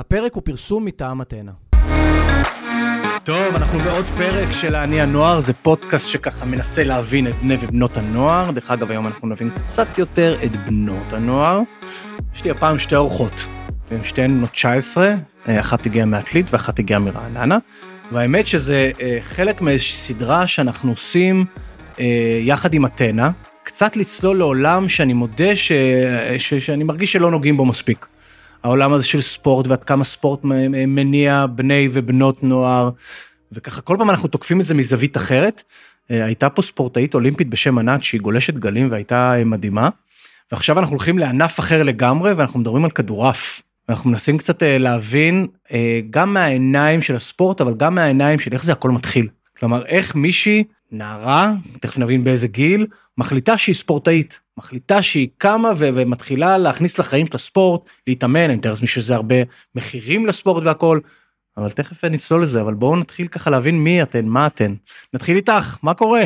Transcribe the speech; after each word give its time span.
הפרק 0.00 0.34
הוא 0.34 0.42
פרסום 0.42 0.84
מטעם 0.84 1.22
אתנה. 1.22 1.52
טוב, 3.24 3.54
אנחנו 3.56 3.78
בעוד 3.78 4.04
פרק 4.04 4.52
של 4.52 4.76
אני 4.76 5.00
הנוער, 5.00 5.40
זה 5.40 5.52
פודקאסט 5.52 6.08
שככה 6.08 6.44
מנסה 6.44 6.84
להבין 6.84 7.26
את 7.26 7.34
בני 7.34 7.56
ובנות 7.60 7.96
הנוער. 7.96 8.50
דרך 8.50 8.70
אגב, 8.70 8.90
היום 8.90 9.06
אנחנו 9.06 9.28
נבין 9.28 9.50
קצת 9.50 9.98
יותר 9.98 10.36
את 10.44 10.56
בנות 10.56 11.12
הנוער. 11.12 11.60
יש 12.34 12.44
לי 12.44 12.50
הפעם 12.50 12.78
שתי 12.78 12.96
אורחות, 12.96 13.46
הן 13.90 14.04
שתיהן 14.04 14.30
בנות 14.30 14.50
19, 14.50 15.14
אחת 15.46 15.86
הגיעה 15.86 16.06
מעתלית 16.06 16.46
ואחת 16.50 16.78
הגיעה 16.78 17.00
מרעננה. 17.00 17.58
והאמת 18.12 18.46
שזה 18.46 18.90
אה, 19.00 19.18
חלק 19.22 19.60
מאיזושהי 19.60 19.96
סדרה 19.96 20.46
שאנחנו 20.46 20.90
עושים 20.90 21.44
אה, 22.00 22.40
יחד 22.42 22.74
עם 22.74 22.86
אתנה, 22.86 23.30
קצת 23.62 23.96
לצלול 23.96 24.38
לעולם 24.38 24.88
שאני 24.88 25.12
מודה 25.12 25.56
ש... 25.56 25.72
ש... 26.38 26.54
שאני 26.54 26.84
מרגיש 26.84 27.12
שלא 27.12 27.30
נוגעים 27.30 27.56
בו 27.56 27.64
מספיק. 27.64 28.06
העולם 28.62 28.92
הזה 28.92 29.06
של 29.06 29.20
ספורט 29.20 29.66
ועד 29.66 29.84
כמה 29.84 30.04
ספורט 30.04 30.40
מניע 30.86 31.46
בני 31.46 31.88
ובנות 31.92 32.42
נוער, 32.42 32.90
וככה 33.52 33.80
כל 33.80 33.96
פעם 33.98 34.10
אנחנו 34.10 34.28
תוקפים 34.28 34.60
את 34.60 34.66
זה 34.66 34.74
מזווית 34.74 35.16
אחרת. 35.16 35.62
אה, 36.10 36.24
הייתה 36.24 36.50
פה 36.50 36.62
ספורטאית 36.62 37.14
אולימפית 37.14 37.48
בשם 37.48 37.78
ענת 37.78 38.04
שהיא 38.04 38.20
גולשת 38.20 38.54
גלים 38.54 38.90
והייתה 38.90 39.34
מדהימה, 39.44 39.88
ועכשיו 40.52 40.78
אנחנו 40.78 40.92
הולכים 40.92 41.18
לענף 41.18 41.60
אחר 41.60 41.82
לגמרי 41.82 42.32
ואנחנו 42.32 42.60
מדברים 42.60 42.84
על 42.84 42.90
כדורעף. 42.90 43.62
אנחנו 43.88 44.10
מנסים 44.10 44.38
קצת 44.38 44.62
להבין 44.66 45.46
גם 46.10 46.34
מהעיניים 46.34 47.02
של 47.02 47.16
הספורט 47.16 47.60
אבל 47.60 47.74
גם 47.76 47.94
מהעיניים 47.94 48.38
של 48.38 48.52
איך 48.52 48.64
זה 48.64 48.72
הכל 48.72 48.90
מתחיל. 48.90 49.28
כלומר 49.58 49.86
איך 49.86 50.14
מישהי 50.14 50.64
נערה, 50.92 51.52
תכף 51.80 51.98
נבין 51.98 52.24
באיזה 52.24 52.48
גיל, 52.48 52.86
מחליטה 53.18 53.58
שהיא 53.58 53.74
ספורטאית, 53.74 54.40
מחליטה 54.56 55.02
שהיא 55.02 55.28
קמה 55.38 55.70
ו- 55.76 55.88
ומתחילה 55.94 56.58
להכניס 56.58 56.98
לחיים 56.98 57.26
של 57.26 57.36
הספורט, 57.36 57.80
להתאמן, 58.06 58.40
אני 58.40 58.56
מתאר 58.56 58.70
לעצמי 58.70 58.86
שזה 58.86 59.14
הרבה 59.14 59.34
מחירים 59.74 60.26
לספורט 60.26 60.64
והכל, 60.64 61.00
אבל 61.56 61.70
תכף 61.70 62.04
נצלול 62.04 62.42
לזה, 62.42 62.60
אבל 62.60 62.74
בואו 62.74 62.96
נתחיל 62.96 63.28
ככה 63.28 63.50
להבין 63.50 63.78
מי 63.78 64.02
אתן, 64.02 64.26
מה 64.26 64.46
אתן. 64.46 64.74
נתחיל 65.14 65.36
איתך, 65.36 65.78
מה 65.82 65.94
קורה? 65.94 66.24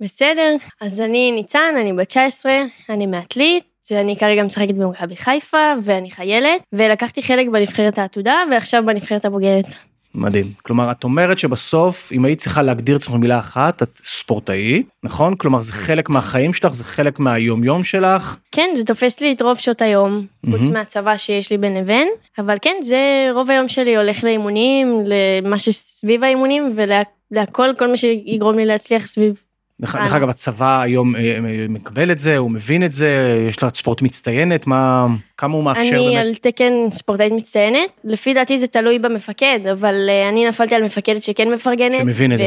בסדר, 0.00 0.56
אז 0.80 1.00
אני 1.00 1.32
ניצן, 1.32 1.74
אני 1.80 1.92
בת 1.92 2.06
19, 2.06 2.52
אני 2.88 3.06
מעתלית, 3.06 3.64
ואני 3.90 4.16
כרגע 4.16 4.44
משחקת 4.44 4.74
במכבי 4.74 5.16
חיפה, 5.16 5.72
ואני 5.82 6.10
חיילת, 6.10 6.62
ולקחתי 6.72 7.22
חלק 7.22 7.48
בנבחרת 7.48 7.98
העתודה, 7.98 8.34
ועכשיו 8.50 8.82
בנבחרת 8.86 9.24
הבוגרת. 9.24 9.87
מדהים. 10.14 10.46
כלומר, 10.62 10.90
את 10.90 11.04
אומרת 11.04 11.38
שבסוף, 11.38 12.12
אם 12.12 12.24
היית 12.24 12.38
צריכה 12.38 12.62
להגדיר 12.62 12.96
את 12.96 13.02
עצמך 13.02 13.14
במילה 13.14 13.38
אחת, 13.38 13.82
את 13.82 14.00
ספורטאית, 14.04 14.88
נכון? 15.02 15.36
כלומר, 15.36 15.62
זה 15.62 15.72
חלק 15.72 16.08
מהחיים 16.08 16.54
שלך, 16.54 16.74
זה 16.74 16.84
חלק 16.84 17.20
מהיום-יום 17.20 17.84
שלך. 17.84 18.36
כן, 18.52 18.70
זה 18.74 18.84
תופס 18.84 19.20
לי 19.20 19.32
את 19.32 19.42
רוב 19.42 19.58
שעות 19.58 19.82
היום, 19.82 20.26
חוץ 20.50 20.66
mm-hmm. 20.66 20.70
מהצבא 20.72 21.16
שיש 21.16 21.50
לי 21.50 21.58
בין 21.58 21.76
לבין, 21.76 22.08
אבל 22.38 22.56
כן, 22.62 22.76
זה 22.82 23.28
רוב 23.34 23.50
היום 23.50 23.68
שלי 23.68 23.96
הולך 23.96 24.24
לאימונים, 24.24 25.02
למה 25.04 25.58
שסביב 25.58 26.24
האימונים, 26.24 26.72
ולהכל, 26.74 27.70
כל 27.78 27.86
מה 27.86 27.96
שיגרום 27.96 28.56
לי 28.56 28.66
להצליח 28.66 29.06
סביב 29.06 29.42
דרך 29.80 29.94
אגב 29.94 30.28
הצבא 30.28 30.80
היום 30.80 31.16
אה, 31.16 31.20
אה, 31.20 31.66
מקבל 31.68 32.12
את 32.12 32.20
זה 32.20 32.36
הוא 32.36 32.50
מבין 32.50 32.84
את 32.84 32.92
זה 32.92 33.38
יש 33.48 33.62
לה 33.62 33.68
ספורט 33.74 34.02
מצטיינת 34.02 34.66
מה 34.66 35.06
כמה 35.36 35.54
הוא 35.54 35.64
מאפשר 35.64 35.96
אני 35.96 36.08
באמת. 36.08 36.20
על 36.20 36.34
תקן 36.34 36.72
ספורטאית 36.90 37.32
מצטיינת 37.32 37.90
לפי 38.04 38.34
דעתי 38.34 38.58
זה 38.58 38.66
תלוי 38.66 38.98
במפקד 38.98 39.60
אבל 39.72 39.94
אה, 40.08 40.28
אני 40.28 40.48
נפלתי 40.48 40.74
על 40.74 40.84
מפקדת 40.84 41.22
שכן 41.22 41.52
מפרגנת. 41.54 42.00
שמבין 42.00 42.32
את 42.32 42.38
זה. 42.38 42.44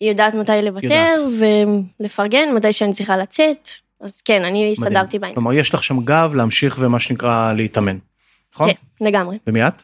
היא 0.00 0.08
יודעת 0.08 0.34
מתי 0.34 0.52
לוותר 0.62 1.14
ולפרגן 2.00 2.54
מתי 2.54 2.72
שאני 2.72 2.92
צריכה 2.92 3.16
לצאת 3.16 3.68
אז 4.00 4.20
כן 4.20 4.44
אני 4.44 4.72
הסתדרתי 4.72 5.18
בעניין. 5.18 5.34
כלומר 5.34 5.52
יש 5.52 5.74
לך 5.74 5.84
שם 5.84 6.00
גב 6.04 6.32
להמשיך 6.34 6.76
ומה 6.80 7.00
שנקרא 7.00 7.52
להתאמן. 7.52 7.98
נכון? 8.54 8.70
כן 8.70 9.06
לגמרי. 9.06 9.38
ומי 9.46 9.66
את? 9.66 9.82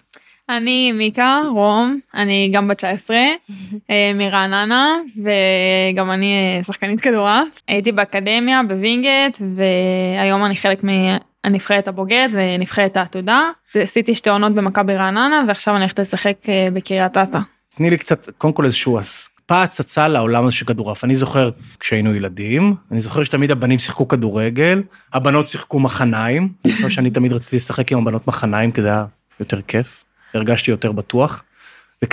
אני 0.49 0.93
מיקה 0.93 1.41
רום, 1.55 2.01
אני 2.15 2.51
גם 2.53 2.69
בת 2.69 2.77
19 2.77 3.17
אה, 3.91 4.13
מרעננה 4.15 4.97
וגם 5.17 6.11
אני 6.11 6.35
אה, 6.35 6.63
שחקנית 6.63 7.01
כדורעף. 7.01 7.63
הייתי 7.69 7.93
באקדמיה 7.93 8.61
בווינגייט 8.69 9.39
והיום 9.57 10.45
אני 10.45 10.57
חלק 10.57 10.81
מהנבחרת 10.85 11.89
הבוגרת 11.89 12.31
ונבחרת 12.33 12.97
העתודה. 12.97 13.51
עשיתי 13.75 14.15
שתי 14.15 14.31
עונות 14.31 14.55
במכבי 14.55 14.97
רעננה 14.97 15.45
ועכשיו 15.49 15.75
אני 15.75 15.83
הולכת 15.83 15.99
לשחק 15.99 16.37
אה, 16.49 16.69
בקריית 16.73 17.17
אתא. 17.17 17.39
תני 17.77 17.91
לי 17.91 17.99
קצת 17.99 18.29
קודם 18.39 18.53
כל 18.53 18.65
איזשהו 18.65 18.99
טיפה 19.37 19.63
הצצה 19.63 20.09
לעולם 20.09 20.45
הזה 20.45 20.53
של 20.53 20.67
כדורעף. 20.67 21.05
אני 21.05 21.17
זוכר 21.17 21.51
כשהיינו 21.81 22.15
ילדים, 22.15 22.75
אני 22.91 23.01
זוכר 23.01 23.25
שתמיד 23.25 23.51
הבנים 23.51 23.79
שיחקו 23.79 24.09
כדורגל, 24.09 24.83
הבנות 25.13 25.49
שיחקו 25.49 25.81
מחניים, 25.81 26.49
שאני 26.89 27.11
תמיד 27.11 27.33
רציתי 27.33 27.57
לשחק 27.57 27.93
עם 27.93 27.99
הבנות 27.99 28.29
מחניים 28.29 28.73
כי 28.73 28.83
זה 28.83 28.89
היה 28.89 29.05
יותר 29.41 29.63
כיף. 29.63 30.04
הרגשתי 30.35 30.71
יותר 30.71 30.93
בטוח. 30.93 31.45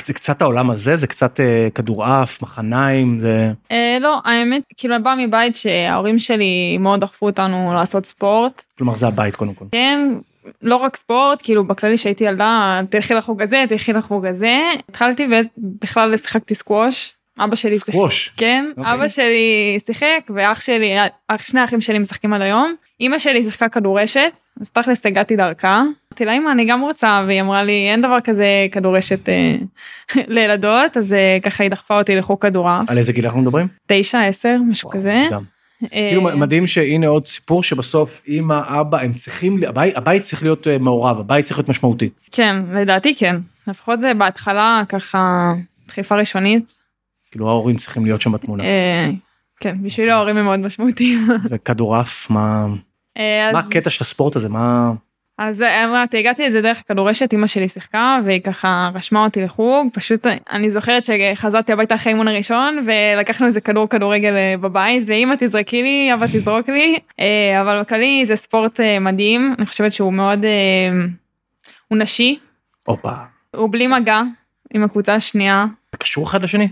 זה 0.06 0.14
קצת 0.14 0.42
העולם 0.42 0.70
הזה 0.70 0.96
זה 0.96 1.08
קצת 1.08 1.40
אה, 1.40 1.68
כדורעף 1.76 2.42
מחניים 2.42 3.20
זה 3.20 3.52
אה, 3.72 3.98
לא 4.02 4.20
האמת 4.26 4.64
כאילו 4.78 4.96
אני 4.96 5.04
באה 5.04 5.16
מבית 5.16 5.56
שההורים 5.56 6.20
שלי 6.20 6.78
מאוד 6.78 7.02
דחפו 7.02 7.26
אותנו 7.26 7.74
לעשות 7.74 8.06
ספורט. 8.06 8.64
כלומר 8.78 8.96
זה 8.96 9.08
הבית 9.08 9.36
קודם 9.36 9.54
כל. 9.54 9.66
כן 9.72 10.00
לא 10.62 10.76
רק 10.76 10.96
ספורט 10.96 11.40
כאילו 11.44 11.64
בכללי 11.64 11.98
שהייתי 11.98 12.24
ילדה 12.24 12.82
תלכי 12.90 13.14
לחוג 13.14 13.42
הזה 13.42 13.64
תלכי 13.70 13.94
לחוג 13.94 14.26
הזה 14.26 14.60
התחלתי 14.90 15.28
ובכלל 15.32 16.18
שיחקתי 16.18 16.56
סקווש 16.56 17.14
אבא 17.44 17.56
שלי 17.56 17.80
סקווש 17.80 18.34
כן 18.38 18.66
okay. 18.68 18.80
אוקיי. 18.80 18.94
אבא 18.94 19.08
שלי 19.08 19.78
שיחק 19.86 20.30
ואח 20.36 20.62
שלי 20.62 20.94
אח 21.28 21.42
שני 21.42 21.64
אחים 21.64 21.82
שלי 21.82 22.00
משחקים 22.00 22.34
עד 22.34 22.42
היום 22.42 22.76
אמא 23.02 23.20
שלי 23.20 23.44
שיחקה 23.44 23.70
כדורשת 23.70 24.38
אז 24.62 24.70
תכלס 24.70 25.06
הגעתי 25.06 25.36
דרכה. 25.36 25.84
אמרתי 26.12 26.26
לה 26.26 26.34
אמא 26.34 26.52
אני 26.52 26.66
גם 26.66 26.82
רוצה 26.82 27.24
והיא 27.28 27.42
אמרה 27.42 27.64
לי 27.64 27.90
אין 27.92 28.02
דבר 28.02 28.18
כזה 28.24 28.46
כדורשת 28.72 29.30
אה, 29.30 29.56
לילדות 30.36 30.98
אז 30.98 31.14
אה, 31.14 31.38
ככה 31.44 31.64
היא 31.64 31.72
דחפה 31.72 31.98
אותי 31.98 32.16
לחוג 32.16 32.42
כדורעף. 32.42 32.90
על 32.90 32.98
איזה 32.98 33.14
גיל 33.14 33.26
אנחנו 33.26 33.42
מדברים? 33.42 33.68
תשע 33.88 34.22
עשר 34.22 34.58
משהו 34.68 34.90
וואו, 34.90 35.00
כזה. 35.00 35.24
אה, 35.94 36.08
כאילו 36.10 36.22
מדהים 36.22 36.68
שהנה 36.68 37.08
עוד 37.08 37.28
סיפור 37.28 37.64
שבסוף 37.64 38.22
אמא 38.28 38.62
אבא 38.66 39.00
הם 39.02 39.14
צריכים 39.14 39.60
הבית, 39.68 39.98
הבית 39.98 40.22
צריך 40.22 40.44
להיות 40.44 40.68
מעורב 40.80 41.20
הבית 41.20 41.46
צריך 41.46 41.60
להיות 41.60 41.70
משמעותי. 41.70 42.10
כן 42.32 42.56
לדעתי 42.74 43.16
כן 43.16 43.36
לפחות 43.68 44.02
זה 44.02 44.14
בהתחלה 44.14 44.84
ככה 44.90 45.54
דחיפה 45.88 46.16
ראשונית. 46.16 46.81
כאילו 47.32 47.50
ההורים 47.50 47.78
צריכים 47.78 48.06
להיות 48.06 48.22
שם 48.22 48.32
בתמונה. 48.32 48.64
אה, 48.64 49.10
כן 49.60 49.84
בשביל 49.84 50.10
ההורים 50.10 50.38
הם 50.38 50.46
מאוד 50.46 50.60
משמעותיים. 50.60 51.28
וכדורעף 51.50 52.30
מה 52.30 52.68
מה 53.54 53.60
הקטע 53.60 53.90
של 53.90 54.04
הספורט 54.04 54.36
הזה 54.36 54.50
מה. 54.50 54.92
אז 55.38 55.62
אמרתי 55.62 56.18
הגעתי 56.18 56.48
לזה 56.48 56.62
דרך 56.62 56.84
כדורשת 56.88 57.34
אמא 57.34 57.48
שלי 57.48 57.68
שיחקה 57.68 58.20
והיא 58.26 58.42
ככה 58.42 58.90
רשמה 58.94 59.24
אותי 59.24 59.42
לחוג 59.42 59.88
פשוט 59.94 60.28
אני 60.52 60.72
זוכרת 60.72 61.04
שחזרתי 61.04 61.74
הביתה 61.74 61.96
אחרי 61.96 62.12
האימון 62.12 62.28
הראשון 62.28 62.80
ולקחנו 62.86 63.46
איזה 63.46 63.62
כדור 63.62 63.88
כדורגל 63.88 64.36
אה, 64.36 64.56
בבית 64.62 65.04
ואמא 65.08 65.36
תזרקי 65.40 65.84
לי 65.84 66.14
אבא 66.14 66.26
תזרוק 66.28 66.70
לי 66.70 67.00
אה, 67.20 67.62
אבל 67.62 67.82
בכללי 67.82 68.26
זה 68.26 68.36
ספורט 68.36 68.80
אה, 68.80 69.00
מדהים 69.00 69.56
אני 69.58 69.66
חושבת 69.66 69.94
שהוא 69.94 70.14
מאוד 70.14 70.46
הוא 71.88 71.98
נשי. 71.98 72.40
הופה. 72.84 73.14
הוא 73.56 73.70
בלי 73.72 73.88
מגע 73.88 74.22
עם 74.74 74.84
הקבוצה 74.84 75.16
השנייה. 75.16 75.66
זה 75.92 75.98
קשור 75.98 76.28
אחד 76.28 76.44
לשני? 76.44 76.68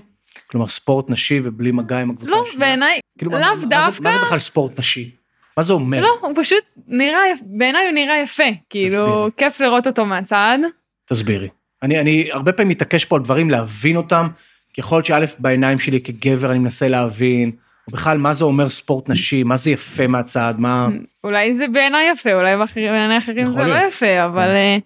כלומר 0.52 0.68
ספורט 0.68 1.10
נשי 1.10 1.40
ובלי 1.44 1.72
מגע 1.72 2.00
עם 2.00 2.10
הקבוצה 2.10 2.32
לא, 2.32 2.44
השנייה? 2.44 2.54
לא 2.54 2.60
בעיניי 2.60 3.00
כאילו, 3.18 3.32
לאו 3.32 3.40
מה, 3.40 3.66
דווקא. 3.70 4.04
מה 4.04 4.12
זה 4.12 4.20
בכלל 4.20 4.40
ספורט 4.40 4.80
נשי? 4.80 5.12
מה 5.58 5.64
זה 5.64 5.74
אומר? 5.74 6.02
לא, 6.02 6.10
הוא 6.22 6.34
פשוט 6.36 6.64
נראה, 6.88 7.22
בעיניי 7.42 7.86
הוא 7.86 7.94
נראה 7.94 8.18
יפה, 8.24 8.44
כאילו, 8.70 9.06
תסבירי. 9.06 9.32
כיף 9.38 9.60
לראות 9.60 9.88
אותו 9.88 10.06
מהצד. 10.06 10.58
תסבירי. 11.06 11.48
אני, 11.84 12.00
אני 12.00 12.30
הרבה 12.32 12.52
פעמים 12.52 12.70
מתעקש 12.70 13.06
פה 13.06 13.16
על 13.16 13.22
דברים, 13.22 13.50
להבין 13.50 13.96
אותם, 13.96 14.28
כי 14.74 14.82
יכול 14.82 14.98
להיות 14.98 15.06
שא' 15.06 15.40
בעיניים 15.40 15.80
שלי 15.80 16.02
כגבר 16.02 16.52
אני 16.52 16.60
מנסה 16.60 16.88
להבין, 16.88 17.52
או 17.88 17.94
בכלל 17.94 18.18
מה 18.18 18.34
זה 18.34 18.44
אומר 18.44 18.70
ספורט 18.70 19.10
נשי, 19.10 19.44
מה 19.44 19.58
זה 19.58 19.72
יפה 19.72 20.08
מהצד, 20.08 20.54
מה... 20.58 20.88
אולי 21.24 21.56
זה 21.56 21.68
בעיניי 21.68 22.12
יפה, 22.12 22.34
אולי 22.34 22.56
בעיני 22.76 23.18
אחרים 23.18 23.52
זה 23.52 23.60
לא 23.60 23.68
להיות. 23.68 23.94
יפה, 23.94 24.26
אבל 24.26 24.48
כן. 24.48 24.56
אה, 24.56 24.78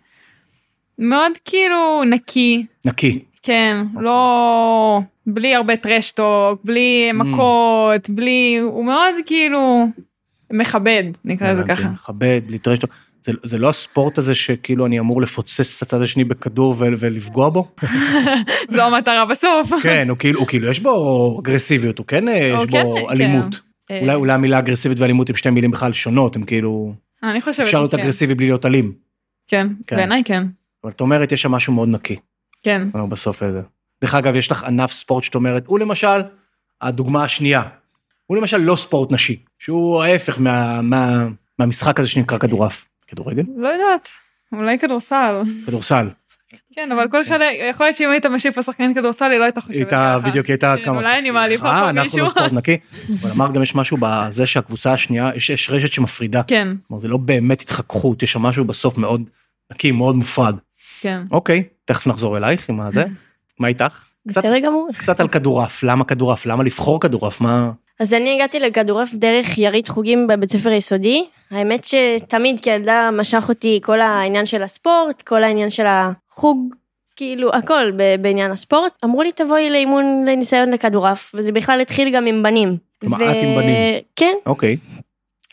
מאוד 1.00 1.32
כאילו 1.46 2.04
נקי, 2.04 2.66
נקי. 2.86 3.20
כן. 3.44 3.78
לא... 4.00 5.02
בלי 5.28 5.56
הרבה 5.56 5.76
טרשטוק, 5.78 6.62
בלי 6.64 7.10
Mm. 7.12 7.14
מכות, 7.14 8.10
בלי... 8.10 8.58
הוא 8.62 8.86
מאוד 8.86 9.16
כאילו 9.26 9.88
מכבד, 10.54 11.04
נקרא 11.26 11.52
לזה 11.52 11.64
ככה. 11.68 11.88
מכבד, 11.90 12.42
בלי 12.48 12.58
טרשטוק. 12.60 12.90
זה, 13.26 13.32
זה 13.44 13.58
לא 13.58 13.70
הספורט 13.70 14.18
הזה 14.18 14.36
שכאילו 14.36 14.86
אני 14.86 15.00
אמור 15.00 15.22
לפוצץ 15.22 15.78
את 15.78 15.88
הצד 15.88 16.02
השני 16.02 16.24
בכדור 16.24 16.76
ו- 16.78 16.86
ולפגוע 17.00 17.50
בו? 17.50 17.68
זו 18.74 18.82
המטרה 18.82 19.26
בסוף. 19.26 19.72
כן, 19.84 20.10
הוא 20.10 20.18
כאילו, 20.18 20.40
הוא 20.40 20.48
כאילו 20.48 20.70
יש 20.70 20.80
בו 20.80 21.40
אגרסיביות, 21.42 21.98
הוא 21.98 22.06
כן, 22.08 22.26
יש 22.28 22.58
הוא 22.58 22.66
בו 22.66 22.96
כן, 22.96 23.10
אלימות. 23.12 23.60
אה, 23.92 24.00
אולי, 24.00 24.14
אולי 24.16 24.34
המילה 24.34 24.60
אגרסיבית 24.60 25.00
ואלימות 25.00 25.30
הם 25.30 25.36
שתי 25.36 25.50
מילים 25.50 25.72
בכלל 25.72 25.94
שונות, 25.94 26.36
הם 26.36 26.44
כאילו, 26.44 26.94
אני 27.24 27.42
חושבת 27.42 27.66
אפשר 27.66 27.80
להיות 27.80 27.92
שכן. 27.92 28.02
אגרסיבי 28.02 28.36
בלי 28.36 28.46
להיות 28.46 28.66
אלים. 28.66 28.92
כן, 29.48 29.68
כן. 29.88 29.96
בעיניי 29.96 30.24
כן. 30.26 30.44
אבל 30.84 30.92
את 30.92 31.02
אומרת, 31.02 31.32
יש 31.32 31.42
שם 31.42 31.52
משהו 31.52 31.74
מאוד 31.74 31.90
נקי. 31.90 32.16
כן. 32.64 32.88
בסוף 33.10 33.44
איזה. 33.44 33.62
דרך 34.04 34.16
אגב, 34.16 34.36
יש 34.36 34.52
לך 34.52 34.64
ענף 34.64 34.92
ספורט 34.92 35.24
שאת 35.24 35.36
אומרת, 35.36 35.64
הוא 35.68 35.80
למשל, 35.80 36.22
הדוגמה 36.82 37.24
השנייה, 37.24 37.62
הוא 38.26 38.38
למשל 38.38 38.58
לא 38.58 38.76
ספורט 38.76 39.12
נשי, 39.12 39.44
שהוא 39.60 40.04
ההפך 40.04 40.40
מה, 40.40 40.82
מה, 40.82 41.26
מהמשחק 41.60 42.00
הזה 42.00 42.10
שנקרא 42.10 42.38
כדורעף. 42.38 42.86
כדורגל? 43.08 43.44
לא 43.58 43.68
יודעת. 43.68 44.08
אולי 44.52 44.80
כדורסל. 44.80 45.42
כדורסל. 45.66 46.10
כן, 46.76 46.92
אבל 46.92 47.08
כל 47.12 47.22
אחד, 47.22 47.40
יכול 47.70 47.86
להיות 47.86 47.98
שאם 47.98 48.10
היית 48.12 48.26
משיב 48.26 48.54
פה 48.54 48.64
שחקן 48.64 48.94
כדורסל, 48.94 49.32
היא 49.32 49.40
לא 49.40 49.44
הייתה 49.44 49.62
חושבת 49.62 49.90
ככה. 49.90 50.18
בדיוק 50.20 50.48
הייתה 50.48 50.76
כן, 50.78 50.84
כמה 50.84 50.98
אולי 50.98 51.20
אני 51.20 51.32
מעליבה 51.32 51.64
פה 51.64 51.90
אנחנו 51.90 52.04
מישהו. 52.04 52.20
לא 52.20 52.30
ספורט 52.30 52.52
נקי 52.60 52.78
אבל 53.22 53.32
אמר 53.32 53.52
גם 53.52 53.62
יש 53.64 53.76
משהו 53.76 53.98
בזה 54.00 54.46
שהקבוצה 54.46 54.94
השנייה 54.94 55.32
יש 55.36 55.50
יש 55.50 55.70
רשת 55.70 55.92
שמפרידה 55.92 56.44
כן, 56.44 56.68
כלומר 56.88 57.02
זה 57.02 57.08
לא 57.08 57.18
באמת 57.18 57.62
התחככות 57.62 58.24
יש 58.24 58.32
שם 58.32 58.42
משהו 58.42 58.66
בסוף 58.66 58.98
מאוד 58.98 59.30
נקי 59.72 59.92
מאוד 59.92 60.16
מופרד 60.16 60.56
כן. 61.00 61.22
אוקיי 61.32 61.64
תכף 61.86 62.08
נחזור 62.08 62.38
אלייך 62.38 62.70
עם 62.70 62.82
הזה 62.82 63.04
מה 63.60 63.68
איתך 63.68 64.08
בסדר 64.26 64.60
גמור. 64.60 64.88
קצת 64.98 65.20
על 65.20 65.28
כדורעף 65.28 65.84
למה 65.84 66.04
כדורעף 66.04 66.46
למה 66.46 66.64
לבחור 66.64 67.02
כדורעף 67.02 67.42
מה 67.42 67.72
אז 68.00 68.14
אני 68.14 68.36
הגעתי 68.36 68.60
לכדורעף 68.60 69.14
דרך 69.14 69.58
יריד 69.58 69.88
חוגים 69.88 70.28
בבית 70.28 70.52
ספר 70.52 70.72
יסודי. 70.72 71.26
האמת 71.52 71.86
שתמיד 71.86 72.60
כילדה 72.60 73.10
משך 73.14 73.46
אותי 73.50 73.80
כל 73.84 74.02
העניין 74.02 74.46
של 74.46 74.64
הספורט, 74.64 75.22
כל 75.22 75.44
העניין 75.44 75.70
של 75.70 75.86
החוג, 75.88 76.76
כאילו 77.16 77.54
הכל 77.54 77.92
בעניין 78.22 78.52
הספורט. 78.52 78.92
אמרו 79.06 79.24
לי 79.24 79.32
תבואי 79.32 79.70
לאימון 79.70 80.24
לניסיון 80.26 80.72
לכדורעף, 80.72 81.32
וזה 81.36 81.52
בכלל 81.52 81.82
התחיל 81.82 82.10
גם 82.10 82.26
עם 82.26 82.44
בנים. 82.44 82.78
כלומר, 83.02 83.32
את 83.32 83.44
עם 83.44 83.56
בנים. 83.56 83.76
כן, 84.16 84.34
אוקיי 84.46 84.78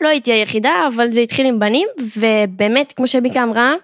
לא 0.00 0.08
הייתי 0.08 0.32
היחידה, 0.32 0.88
אבל 0.94 1.12
זה 1.12 1.20
התחיל 1.20 1.46
עם 1.46 1.58
בנים, 1.58 1.88
ובאמת, 2.16 2.92
כמו 2.96 3.06
שביקה 3.06 3.42
אמרה, 3.42 3.74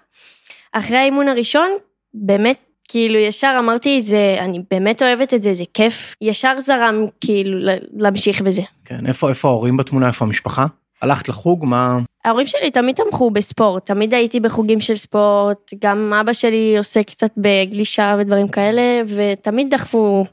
אחרי 0.71 0.97
האימון 0.97 1.27
הראשון, 1.27 1.69
באמת, 2.13 2.57
כאילו 2.87 3.19
ישר 3.19 3.55
אמרתי, 3.59 4.01
זה, 4.01 4.37
אני 4.39 4.61
באמת 4.71 5.01
אוהבת 5.01 5.33
את 5.33 5.43
זה, 5.43 5.53
זה 5.53 5.63
כיף. 5.73 6.15
ישר 6.21 6.59
זרם, 6.59 7.05
כאילו, 7.21 7.71
להמשיך 7.93 8.41
בזה. 8.41 8.61
כן 8.85 9.07
איפה 9.07 9.29
איפה 9.29 9.47
ההורים 9.47 9.77
בתמונה 9.77 10.07
איפה 10.07 10.25
המשפחה 10.25 10.65
הלכת 11.01 11.29
לחוג 11.29 11.65
מה 11.65 11.99
ההורים 12.25 12.47
שלי 12.47 12.71
תמיד 12.71 12.95
תמכו 12.95 13.31
בספורט, 13.31 13.85
תמיד 13.85 14.13
הייתי 14.13 14.39
בחוגים 14.39 14.81
של 14.81 14.93
ספורט, 14.93 15.73
גם 15.79 16.13
אבא 16.21 16.33
שלי 16.33 16.77
עושה 16.77 17.03
קצת 17.03 17.31
בגלישה 17.37 18.15
ודברים 18.19 18.47
כאלה, 18.47 19.01
ותמיד 19.07 19.73
דחפו 19.73 20.25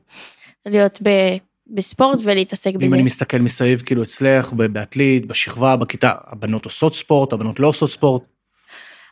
להיות 0.67 0.99
ב, 1.03 1.09
בספורט 1.67 2.19
ולהתעסק 2.23 2.71
אם 2.75 2.79
בזה. 2.79 2.97
אני 2.97 3.03
מסתכל 3.03 3.39
מסביב 3.39 3.83
כאילו 3.87 4.03
אצלך 4.03 4.53
בעתלית 4.53 5.27
בשכבה 5.27 5.77
בכיתה 5.77 6.13
הבנות 6.27 6.65
עושות 6.65 6.95
ספורט 6.95 7.33
הבנות 7.33 7.61
לא 7.61 7.67
עושות 7.67 7.91
ספורט 7.91 8.23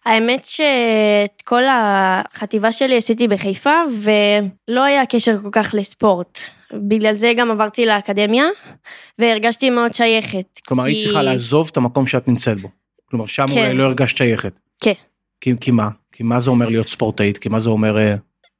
האמת 0.06 0.44
שאת 0.44 1.42
כל 1.44 1.62
החטיבה 1.70 2.72
שלי 2.72 2.96
עשיתי 2.96 3.28
בחיפה, 3.28 3.74
ולא 4.02 4.82
היה 4.82 5.06
קשר 5.06 5.36
כל 5.42 5.48
כך 5.52 5.74
לספורט. 5.78 6.38
בגלל 6.72 7.14
זה 7.14 7.32
גם 7.36 7.50
עברתי 7.50 7.86
לאקדמיה, 7.86 8.44
והרגשתי 9.18 9.70
מאוד 9.70 9.94
שייכת. 9.94 10.58
כלומר 10.66 10.84
כי- 10.84 10.90
היית 10.90 11.02
צריכה 11.04 11.22
לעזוב 11.22 11.68
את 11.72 11.76
המקום 11.76 12.06
שאת 12.06 12.28
נמצאת 12.28 12.60
בו. 12.60 12.68
כלומר 13.10 13.26
שם 13.26 13.46
כן. 13.54 13.58
אולי 13.58 13.74
לא 13.74 13.82
הרגשת 13.84 14.16
שייכת. 14.16 14.52
כן. 14.80 14.92
כי, 15.40 15.54
כי 15.60 15.70
מה? 15.70 15.88
כי 16.12 16.22
מה 16.22 16.40
זה 16.40 16.50
אומר 16.50 16.68
להיות 16.68 16.88
ספורטאית? 16.88 17.38
כי 17.38 17.48
מה 17.48 17.60
זה 17.60 17.70
אומר... 17.70 17.98
אה, 17.98 18.14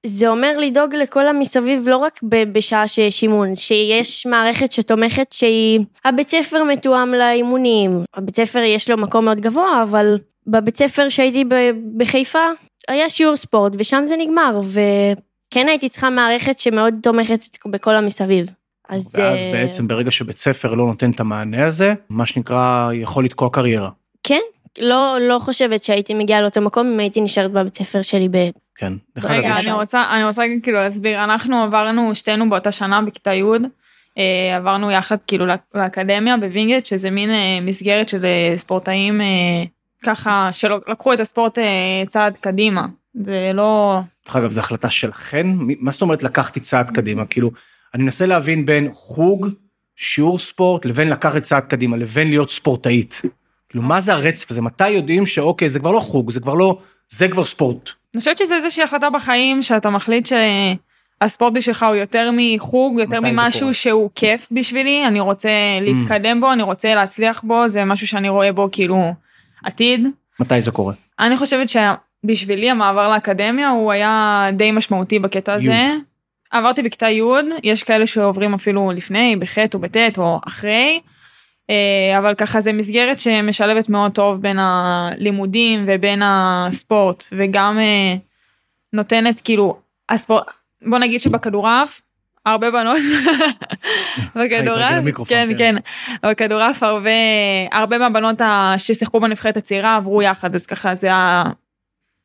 זה 0.07 0.29
אומר 0.29 0.59
לדאוג 0.59 0.95
לכל 0.95 1.27
המסביב 1.27 1.89
לא 1.89 1.97
רק 1.97 2.21
בשעה 2.53 2.89
שיש 2.89 3.23
אימון, 3.23 3.55
שיש 3.55 4.27
מערכת 4.27 4.73
שתומכת 4.73 5.33
שהיא, 5.33 5.81
הבית 6.05 6.29
ספר 6.31 6.65
מתואם 6.65 7.15
לאימונים, 7.15 8.05
הבית 8.15 8.37
ספר 8.37 8.59
יש 8.59 8.91
לו 8.91 8.97
מקום 8.97 9.25
מאוד 9.25 9.41
גבוה, 9.41 9.83
אבל 9.83 10.19
בבית 10.47 10.77
ספר 10.77 11.09
שהייתי 11.09 11.45
בחיפה 11.97 12.39
היה 12.89 13.09
שיעור 13.09 13.37
ספורט 13.37 13.73
ושם 13.79 14.03
זה 14.07 14.15
נגמר, 14.19 14.61
וכן 14.65 15.69
הייתי 15.69 15.89
צריכה 15.89 16.11
מערכת 16.11 16.59
שמאוד 16.59 16.95
תומכת 17.03 17.41
בכל 17.67 17.95
המסביב. 17.95 18.51
אז 18.89 19.15
ואז 19.19 19.45
אה, 19.45 19.53
בעצם 19.53 19.89
ברגע 19.89 20.11
שבית 20.11 20.39
ספר 20.39 20.75
לא 20.75 20.87
נותן 20.87 21.11
את 21.11 21.21
המענה 21.21 21.67
הזה, 21.67 21.95
מה 22.09 22.27
שנקרא 22.27 22.91
יכול 22.93 23.25
לתקוע 23.25 23.51
קריירה. 23.51 23.91
כן, 24.23 24.41
לא, 24.79 25.17
לא 25.21 25.39
חושבת 25.39 25.85
שהייתי 25.85 26.15
מגיעה 26.15 26.41
לאותו 26.41 26.61
מקום 26.61 26.87
אם 26.87 27.01
הייתי 27.01 27.21
נשארת 27.21 27.53
בבית 27.53 27.75
ספר 27.77 28.03
שלי 28.03 28.29
ב... 28.29 28.37
כן. 28.77 28.93
רגע, 29.23 29.55
אני 29.59 29.73
רוצה, 29.73 30.05
אני 30.15 30.25
רוצה 30.25 30.43
כאילו 30.63 30.79
להסביר, 30.83 31.25
אנחנו 31.25 31.63
עברנו 31.63 32.15
שתינו 32.15 32.51
באותה 32.51 32.73
שנה 32.73 33.03
בכיתה 33.03 33.35
י', 33.35 33.43
אה, 34.19 34.57
עברנו 34.57 34.91
יחד 34.91 35.17
כאילו 35.27 35.47
לאק- 35.47 35.75
לאקדמיה 35.75 36.37
בווינגייט, 36.37 36.87
שזה 36.87 37.11
מין 37.11 37.31
אה, 37.31 37.59
מסגרת 37.63 38.09
של 38.09 38.25
ספורטאים 38.57 39.21
ככה, 40.03 40.49
שלקחו 40.53 41.13
את 41.13 41.21
הספורט 41.21 41.59
אה, 41.59 41.65
צעד 42.09 42.37
קדימה. 42.41 42.87
זה 43.15 43.51
לא... 43.55 44.01
דרך 44.27 44.37
אגב, 44.37 44.51
זו 44.51 44.61
החלטה 44.61 44.91
שלכן? 44.91 45.47
מה 45.81 45.91
זאת 45.91 46.03
אומרת 46.03 46.23
לקחתי 46.23 46.61
צעד 46.61 46.91
קדימה? 46.91 47.25
כאילו, 47.25 47.51
אני 47.95 48.03
מנסה 48.03 48.27
להבין 48.27 48.67
בין 48.67 48.89
חוג, 48.93 49.49
שיעור 49.97 50.39
ספורט, 50.39 50.85
לבין 50.85 51.09
לקחת 51.09 51.43
צעד 51.43 51.67
קדימה, 51.67 51.97
לבין 51.97 52.29
להיות 52.29 52.51
ספורטאית. 52.51 53.23
כאילו, 53.69 53.85
מה 53.85 54.01
זה 54.01 54.13
הרצף 54.13 54.51
הזה? 54.51 54.61
מתי 54.61 54.89
יודעים 54.89 55.27
שאוקיי, 55.27 55.69
זה 55.69 55.79
כבר 55.79 55.93
לא 55.93 56.01
חוג, 56.01 56.31
זה 56.31 56.41
כבר 56.41 56.55
לא... 56.55 56.79
זה 57.09 57.29
כבר 57.29 57.45
ספורט. 57.45 57.91
אני 58.15 58.19
חושבת 58.19 58.39
שזה 58.39 58.55
איזושהי 58.55 58.83
החלטה 58.83 59.11
בחיים 59.11 59.63
שאתה 59.63 59.91
מחליט 59.91 60.27
שהספורט 60.27 61.53
בשבילך 61.53 61.83
הוא 61.83 61.95
יותר 61.95 62.31
מחוג, 62.37 62.99
יותר 62.99 63.21
ממשהו? 63.21 63.75
שהוא 63.75 64.11
כיף 64.15 64.49
בשבילי, 64.53 65.07
אני 65.07 65.21
רוצה 65.21 65.51
להתקדם 65.81 66.41
בו, 66.41 66.53
אני 66.53 66.63
רוצה 66.63 66.95
להצליח 66.95 67.45
בו, 67.47 67.69
זה 67.69 67.85
משהו 67.85 68.07
שאני 68.07 68.29
רואה 68.29 68.53
בו 68.53 68.69
כאילו 68.73 69.15
עתיד. 69.63 70.07
מתי 70.41 70.61
זה 70.61 70.71
קורה? 70.71 70.95
אני 71.21 71.37
חושבת 71.37 71.67
שבשבילי 71.69 72.71
המעבר 72.71 73.13
לאקדמיה 73.13 73.71
הוא 73.71 73.93
היה 73.93 74.47
די 74.53 74.73
משמעותי 74.73 75.19
בקטע 75.19 75.53
הזה. 75.55 75.73
י'. 75.73 76.13
עברתי 76.51 76.83
בכיתה 76.83 77.09
י', 77.09 77.23
יש 77.63 77.83
כאלה 77.83 78.07
שעוברים 78.07 78.55
אפילו 78.55 78.93
לפני, 78.93 79.37
בח' 79.37 79.59
או 79.75 79.79
בט' 79.79 80.19
או 80.19 80.41
אחרי, 80.47 81.01
אה, 81.71 82.19
אבל 82.19 82.35
ככה 82.35 82.61
זה 82.61 82.73
מסגרת 82.73 83.19
שמשלבת 83.19 83.89
מאוד 83.89 84.13
טוב 84.13 84.41
בין 84.41 84.59
הלימודים 84.61 85.85
ובין 85.87 86.23
הספורט, 86.25 87.25
וגם 87.33 87.79
אה, 87.79 88.15
נותנת 88.93 89.41
כאילו, 89.41 89.79
הספורט, 90.09 90.45
בוא 90.87 90.99
נגיד 90.99 91.21
שבכדורעף, 91.21 92.01
הרבה 92.47 92.71
בנות, 92.71 92.97
בכדורעף, 94.37 95.05
כן, 95.29 95.49
כן. 95.59 95.77
כן, 96.23 96.31
בכדורעף 96.31 96.83
הרבה, 96.83 97.11
הרבה 97.73 97.99
מהבנות 97.99 98.41
ששיחקו 98.79 99.21
בנבחרת 99.21 99.57
הצעירה 99.57 99.97
עברו 99.97 100.23
יחד, 100.23 100.55
אז 100.55 100.67
ככה 100.67 100.95
זה 100.95 101.09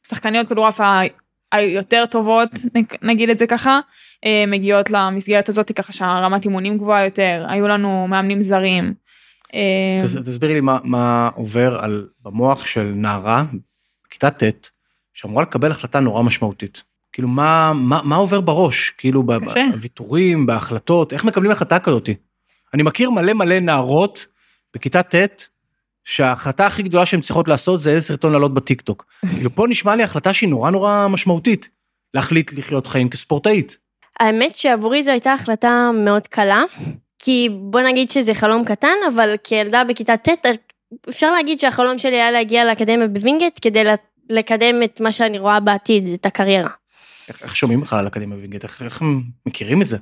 השחקניות 0.05 0.47
כדורעף 0.47 0.79
היותר 1.51 2.05
טובות, 2.05 2.49
נגיד 3.01 3.29
את 3.29 3.37
זה 3.37 3.47
ככה, 3.47 3.79
אה, 4.25 4.43
מגיעות 4.47 4.89
למסגרת 4.89 5.49
הזאת 5.49 5.71
ככה 5.71 5.93
שהרמת 5.93 6.45
אימונים 6.45 6.77
גבוהה 6.77 7.05
יותר, 7.05 7.45
היו 7.49 7.67
לנו 7.67 8.07
מאמנים 8.09 8.41
זרים. 8.41 8.93
אה, 9.53 9.99
תס- 10.03 10.17
תסבירי 10.25 10.53
לי 10.53 10.61
מה, 10.61 10.77
מה 10.83 11.29
עובר 11.35 11.79
על 11.83 12.07
במוח 12.25 12.65
של 12.65 12.91
נערה 12.95 13.43
בכיתה 14.07 14.29
ט' 14.31 14.69
שאמורה 15.13 15.43
לקבל 15.43 15.71
החלטה 15.71 15.99
נורא 15.99 16.23
משמעותית. 16.23 16.83
כאילו 17.11 17.27
מה 17.27 17.73
מה 17.75 18.01
מה 18.03 18.15
עובר 18.15 18.41
בראש 18.41 18.89
כאילו. 18.89 19.23
בוויתורים 19.71 20.45
בהחלטות 20.45 21.13
איך 21.13 21.25
מקבלים 21.25 21.51
החלטה 21.51 21.79
כזאתי. 21.79 22.15
אני 22.73 22.83
מכיר 22.83 23.09
מלא 23.09 23.33
מלא 23.33 23.59
נערות 23.59 24.25
בכיתה 24.75 25.03
ט' 25.03 25.47
שההחלטה 26.05 26.65
הכי 26.65 26.83
גדולה 26.83 27.05
שהן 27.05 27.21
צריכות 27.21 27.47
לעשות 27.47 27.81
זה 27.81 27.91
איזה 27.91 28.07
סרטון 28.07 28.31
לעלות 28.31 28.53
בטיק 28.53 28.81
טוק. 28.81 29.05
כאילו 29.35 29.49
פה 29.55 29.67
נשמע 29.67 29.95
לי 29.95 30.03
החלטה 30.03 30.33
שהיא 30.33 30.49
נורא 30.49 30.71
נורא 30.71 31.07
משמעותית 31.07 31.69
להחליט 32.13 32.53
לחיות 32.53 32.87
חיים 32.87 33.09
כספורטאית. 33.09 33.77
האמת 34.19 34.55
שעבורי 34.55 35.03
זו 35.03 35.11
הייתה 35.11 35.33
החלטה 35.33 35.89
מאוד 35.93 36.27
קלה, 36.27 36.63
כי 37.19 37.49
בוא 37.51 37.81
נגיד 37.81 38.09
שזה 38.09 38.33
חלום 38.33 38.65
קטן, 38.65 38.95
אבל 39.07 39.35
כילדה 39.43 39.83
בכיתה 39.83 40.17
ט' 40.17 40.29
אפשר 41.09 41.31
להגיד 41.31 41.59
שהחלום 41.59 41.99
שלי 41.99 42.15
היה 42.15 42.31
להגיע 42.31 42.65
לאקדמיה 42.65 43.07
בווינגייט 43.07 43.59
כדי 43.61 43.83
לקדם 44.29 44.83
את 44.83 45.01
מה 45.01 45.11
שאני 45.11 45.39
רואה 45.39 45.59
בעתיד, 45.59 46.07
את 46.13 46.25
הקריירה. 46.25 46.69
איך, 47.29 47.43
איך 47.43 47.55
שומעים 47.55 47.81
בכלל 47.81 47.99
על 47.99 48.07
אקדמיה 48.07 48.37
וינגייט 48.37 48.63
איך, 48.63 48.81
איך 48.81 49.01
הם 49.01 49.23
מכירים 49.45 49.81
את 49.81 49.87
זה. 49.87 49.97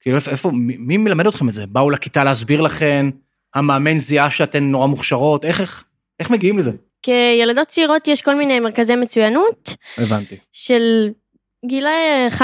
כאילו 0.00 0.16
איפה, 0.16 0.50
מי, 0.50 0.76
מי 0.78 0.96
מלמד 0.96 1.26
אתכם 1.26 1.48
את 1.48 1.54
זה 1.54 1.66
באו 1.66 1.90
לכיתה 1.90 2.24
להסביר 2.24 2.60
לכם 2.60 3.10
המאמן 3.54 3.98
זיהה 3.98 4.30
שאתן 4.30 4.64
נורא 4.64 4.86
מוכשרות 4.86 5.44
איך 5.44 5.60
איך 5.60 5.84
איך 6.20 6.30
מגיעים 6.30 6.58
לזה. 6.58 6.70
כילדות 7.02 7.68
צעירות 7.68 8.08
יש 8.08 8.22
כל 8.22 8.34
מיני 8.34 8.60
מרכזי 8.60 8.96
מצוינות 8.96 9.74
הבנתי. 9.98 10.36
של 10.52 11.08
גילאי 11.66 12.28
11-12, 12.38 12.40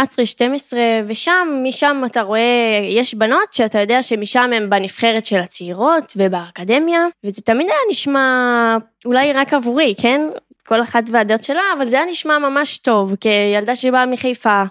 ושם, 1.08 1.48
משם 1.62 2.02
אתה 2.06 2.22
רואה, 2.22 2.80
יש 2.88 3.14
בנות 3.14 3.52
שאתה 3.52 3.80
יודע 3.80 4.02
שמשם 4.02 4.50
הן 4.54 4.70
בנבחרת 4.70 5.26
של 5.26 5.38
הצעירות 5.38 6.12
ובאקדמיה, 6.16 7.06
וזה 7.24 7.42
תמיד 7.42 7.66
היה 7.66 7.78
נשמע, 7.90 8.76
אולי 9.04 9.32
רק 9.32 9.54
עבורי, 9.54 9.94
כן? 10.00 10.20
כל 10.66 10.82
אחת 10.82 11.04
והדעות 11.12 11.42
שלה, 11.42 11.62
אבל 11.76 11.86
זה 11.86 11.96
היה 11.96 12.10
נשמע 12.10 12.38
ממש 12.38 12.78
טוב, 12.78 13.14
כילדה 13.20 13.76
שבאה 13.76 14.06
מחיפה, 14.06 14.62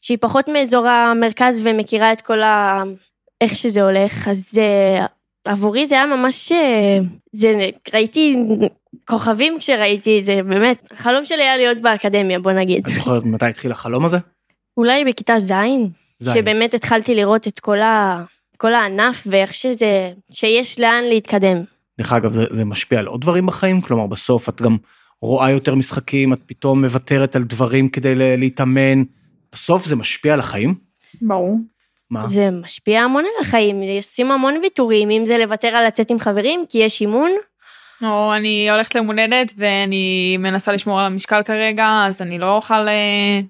שהיא 0.00 0.18
פחות 0.20 0.48
מאזור 0.48 0.88
המרכז 0.88 1.60
ומכירה 1.64 2.12
את 2.12 2.20
כל 2.20 2.42
ה... 2.42 2.82
איך 3.40 3.56
שזה 3.56 3.82
הולך, 3.82 4.28
אז 4.28 4.50
uh, 4.54 5.06
עבורי 5.44 5.86
זה 5.86 5.94
היה 5.94 6.06
ממש... 6.06 6.52
uh, 6.52 6.56
זה, 7.32 7.68
ראיתי 7.94 8.36
כוכבים 9.08 9.58
כשראיתי 9.58 10.18
את 10.18 10.24
זה, 10.24 10.40
באמת. 10.48 10.88
החלום 10.90 11.24
שלי 11.24 11.42
היה 11.42 11.56
להיות 11.56 11.78
באקדמיה, 11.78 12.38
בוא 12.38 12.52
נגיד. 12.52 12.86
את 12.86 12.92
זוכרת 12.92 13.24
מתי 13.24 13.46
התחיל 13.46 13.72
החלום 13.72 14.04
הזה? 14.04 14.18
אולי 14.76 15.04
בכיתה 15.04 15.38
ז'. 15.38 15.52
שבאמת 16.34 16.74
התחלתי 16.74 17.14
לראות 17.14 17.48
את 17.48 17.60
כל, 17.60 17.78
ה... 17.78 18.24
כל 18.56 18.74
הענף 18.74 19.26
ואיך 19.26 19.54
שזה, 19.54 20.12
שיש 20.30 20.80
לאן 20.80 21.04
להתקדם. 21.04 21.64
דרך 21.98 22.12
אגב 22.12 22.32
זה, 22.32 22.44
זה 22.50 22.64
משפיע 22.64 22.98
על 22.98 23.06
עוד 23.06 23.20
דברים 23.20 23.46
בחיים 23.46 23.80
כלומר 23.80 24.06
בסוף 24.06 24.48
את 24.48 24.62
גם 24.62 24.76
רואה 25.22 25.50
יותר 25.50 25.74
משחקים, 25.74 26.32
את 26.32 26.38
פתאום 26.46 26.84
מוותרת 26.84 27.36
על 27.36 27.44
דברים 27.44 27.88
כדי 27.88 28.14
להתאמן. 28.14 29.02
בסוף 29.52 29.84
זה 29.84 29.96
משפיע 29.96 30.34
על 30.34 30.40
החיים? 30.40 30.74
ברור. 31.22 31.56
מה? 32.10 32.26
זה 32.26 32.50
משפיע 32.50 33.02
המון 33.02 33.24
על 33.24 33.46
החיים, 33.46 33.82
עושים 33.96 34.30
המון 34.30 34.54
ויתורים, 34.62 35.10
אם 35.10 35.26
זה 35.26 35.38
לוותר 35.38 35.68
על 35.68 35.86
לצאת 35.86 36.10
עם 36.10 36.18
חברים, 36.18 36.64
כי 36.68 36.78
יש 36.78 37.00
אימון, 37.00 37.30
או 38.02 38.34
אני 38.34 38.70
הולכת 38.70 38.94
ליום 38.94 39.06
הולדת 39.06 39.52
ואני 39.56 40.36
מנסה 40.38 40.72
לשמור 40.72 41.00
על 41.00 41.06
המשקל 41.06 41.42
כרגע, 41.42 42.04
אז 42.06 42.22
אני 42.22 42.38
לא 42.38 42.56
אוכל 42.56 42.88
אה, 42.88 43.40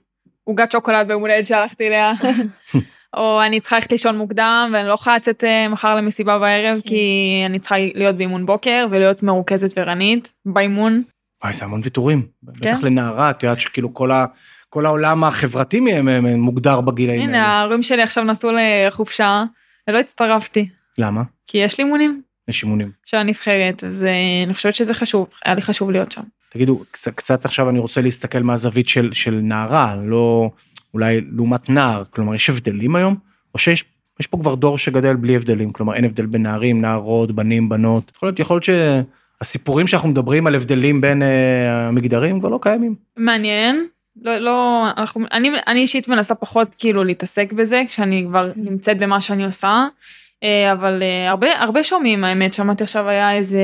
עוגת 0.44 0.72
שוקולד 0.72 1.08
ביום 1.08 1.20
הולדת 1.20 1.46
שהלכתי 1.46 1.86
אליה. 1.86 2.12
או 3.16 3.42
אני 3.42 3.60
צריכה 3.60 3.76
ללכת 3.76 3.92
לישון 3.92 4.18
מוקדם 4.18 4.70
ואני 4.72 4.88
לא 4.88 4.94
יכולה 4.94 5.16
לצאת 5.16 5.44
אה, 5.44 5.68
מחר 5.68 5.96
למסיבה 5.96 6.38
בערב 6.38 6.74
כן. 6.74 6.88
כי 6.88 7.42
אני 7.46 7.58
צריכה 7.58 7.76
להיות 7.94 8.16
באימון 8.16 8.46
בוקר 8.46 8.86
ולהיות 8.90 9.22
מרוכזת 9.22 9.78
וערנית 9.78 10.32
באימון. 10.46 11.02
וואי, 11.42 11.52
זה 11.52 11.64
המון 11.64 11.80
ויתורים. 11.84 12.22
כן. 12.60 12.72
בטח 12.72 12.82
לנערה, 12.82 13.30
את 13.30 13.42
יודעת 13.42 13.60
שכאילו 13.60 13.94
כל, 13.94 14.10
ה, 14.10 14.26
כל 14.68 14.86
העולם 14.86 15.24
החברתי 15.24 15.80
מ- 15.80 15.84
מ- 16.04 16.24
מ- 16.24 16.40
מוגדר 16.40 16.80
בגילאים 16.80 17.20
הנה 17.20 17.38
האלה. 17.38 17.48
ההורים 17.48 17.82
שלי 17.82 18.02
עכשיו 18.02 18.24
נסעו 18.24 18.50
לחופשה 18.52 19.44
ולא 19.88 19.98
הצטרפתי 19.98 20.68
למה? 20.98 21.22
כי 21.46 21.58
יש 21.58 21.78
לי 21.78 21.84
אימונים 21.84 22.22
יש 22.48 22.62
אימונים. 22.62 22.90
של 23.04 23.16
הנבחרת 23.16 23.84
אז 23.84 24.06
אני 24.44 24.54
חושבת 24.54 24.74
שזה 24.74 24.94
חשוב 24.94 25.28
היה 25.44 25.54
לי 25.54 25.62
חשוב 25.62 25.90
להיות 25.90 26.12
שם. 26.12 26.22
תגידו, 26.48 26.84
קצת, 26.90 27.14
קצת 27.14 27.44
עכשיו 27.44 27.70
אני 27.70 27.78
רוצה 27.78 28.00
להסתכל 28.00 28.38
מהזווית 28.42 28.88
של, 28.88 29.10
של 29.12 29.40
נערה, 29.42 29.96
לא 30.04 30.50
אולי 30.94 31.20
לעומת 31.36 31.70
נער, 31.70 32.02
כלומר 32.10 32.34
יש 32.34 32.50
הבדלים 32.50 32.96
היום? 32.96 33.16
או 33.54 33.58
שיש 33.58 33.84
יש 34.20 34.26
פה 34.26 34.38
כבר 34.40 34.54
דור 34.54 34.78
שגדל 34.78 35.16
בלי 35.16 35.36
הבדלים, 35.36 35.72
כלומר 35.72 35.94
אין 35.94 36.04
הבדל 36.04 36.26
בין 36.26 36.42
נערים, 36.42 36.80
נערות, 36.80 37.32
בנים, 37.32 37.68
בנות. 37.68 38.12
יכול 38.14 38.28
להיות, 38.28 38.38
יכול 38.40 38.54
להיות 38.54 38.64
שהסיפורים 39.42 39.86
שאנחנו 39.86 40.08
מדברים 40.08 40.46
על 40.46 40.54
הבדלים 40.54 41.00
בין 41.00 41.22
אה, 41.22 41.88
המגדרים 41.88 42.40
כבר 42.40 42.48
לא 42.48 42.58
קיימים. 42.62 42.94
מעניין. 43.16 43.86
לא, 44.22 44.38
לא, 44.38 44.86
אנחנו, 44.96 45.24
אני, 45.32 45.50
אני 45.66 45.80
אישית 45.80 46.08
מנסה 46.08 46.34
פחות 46.34 46.74
כאילו 46.78 47.04
להתעסק 47.04 47.52
בזה 47.52 47.82
כשאני 47.88 48.24
כבר 48.28 48.52
נמצאת 48.56 48.98
במה 48.98 49.20
שאני 49.20 49.44
עושה, 49.44 49.86
אה, 50.42 50.72
אבל 50.72 51.02
אה, 51.02 51.30
הרבה, 51.30 51.46
הרבה 51.58 51.82
שומעים 51.82 52.24
האמת, 52.24 52.52
שמעתי 52.52 52.84
עכשיו 52.84 53.08
היה 53.08 53.32
איזה 53.32 53.62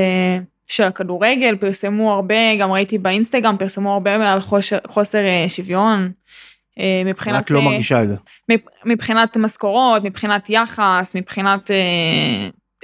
של 0.67 0.85
הכדורגל, 0.85 1.57
פרסמו 1.57 2.13
הרבה, 2.13 2.57
גם 2.61 2.73
ראיתי 2.73 2.99
באינסטגרם, 2.99 3.57
פרסמו 3.59 3.93
הרבה 3.93 4.33
על 4.33 4.41
חושר, 4.41 4.79
חוסר 4.87 5.19
שוויון. 5.49 6.13
מבחינת, 7.05 7.45
את 7.45 7.51
לא 7.51 7.63
מרגישה 7.63 8.03
את 8.03 8.09
זה. 8.09 8.15
מב- 8.49 8.69
מבחינת 8.85 9.37
משכורות, 9.37 10.05
מבחינת 10.05 10.51
יחס, 10.51 11.13
מבחינת 11.15 11.71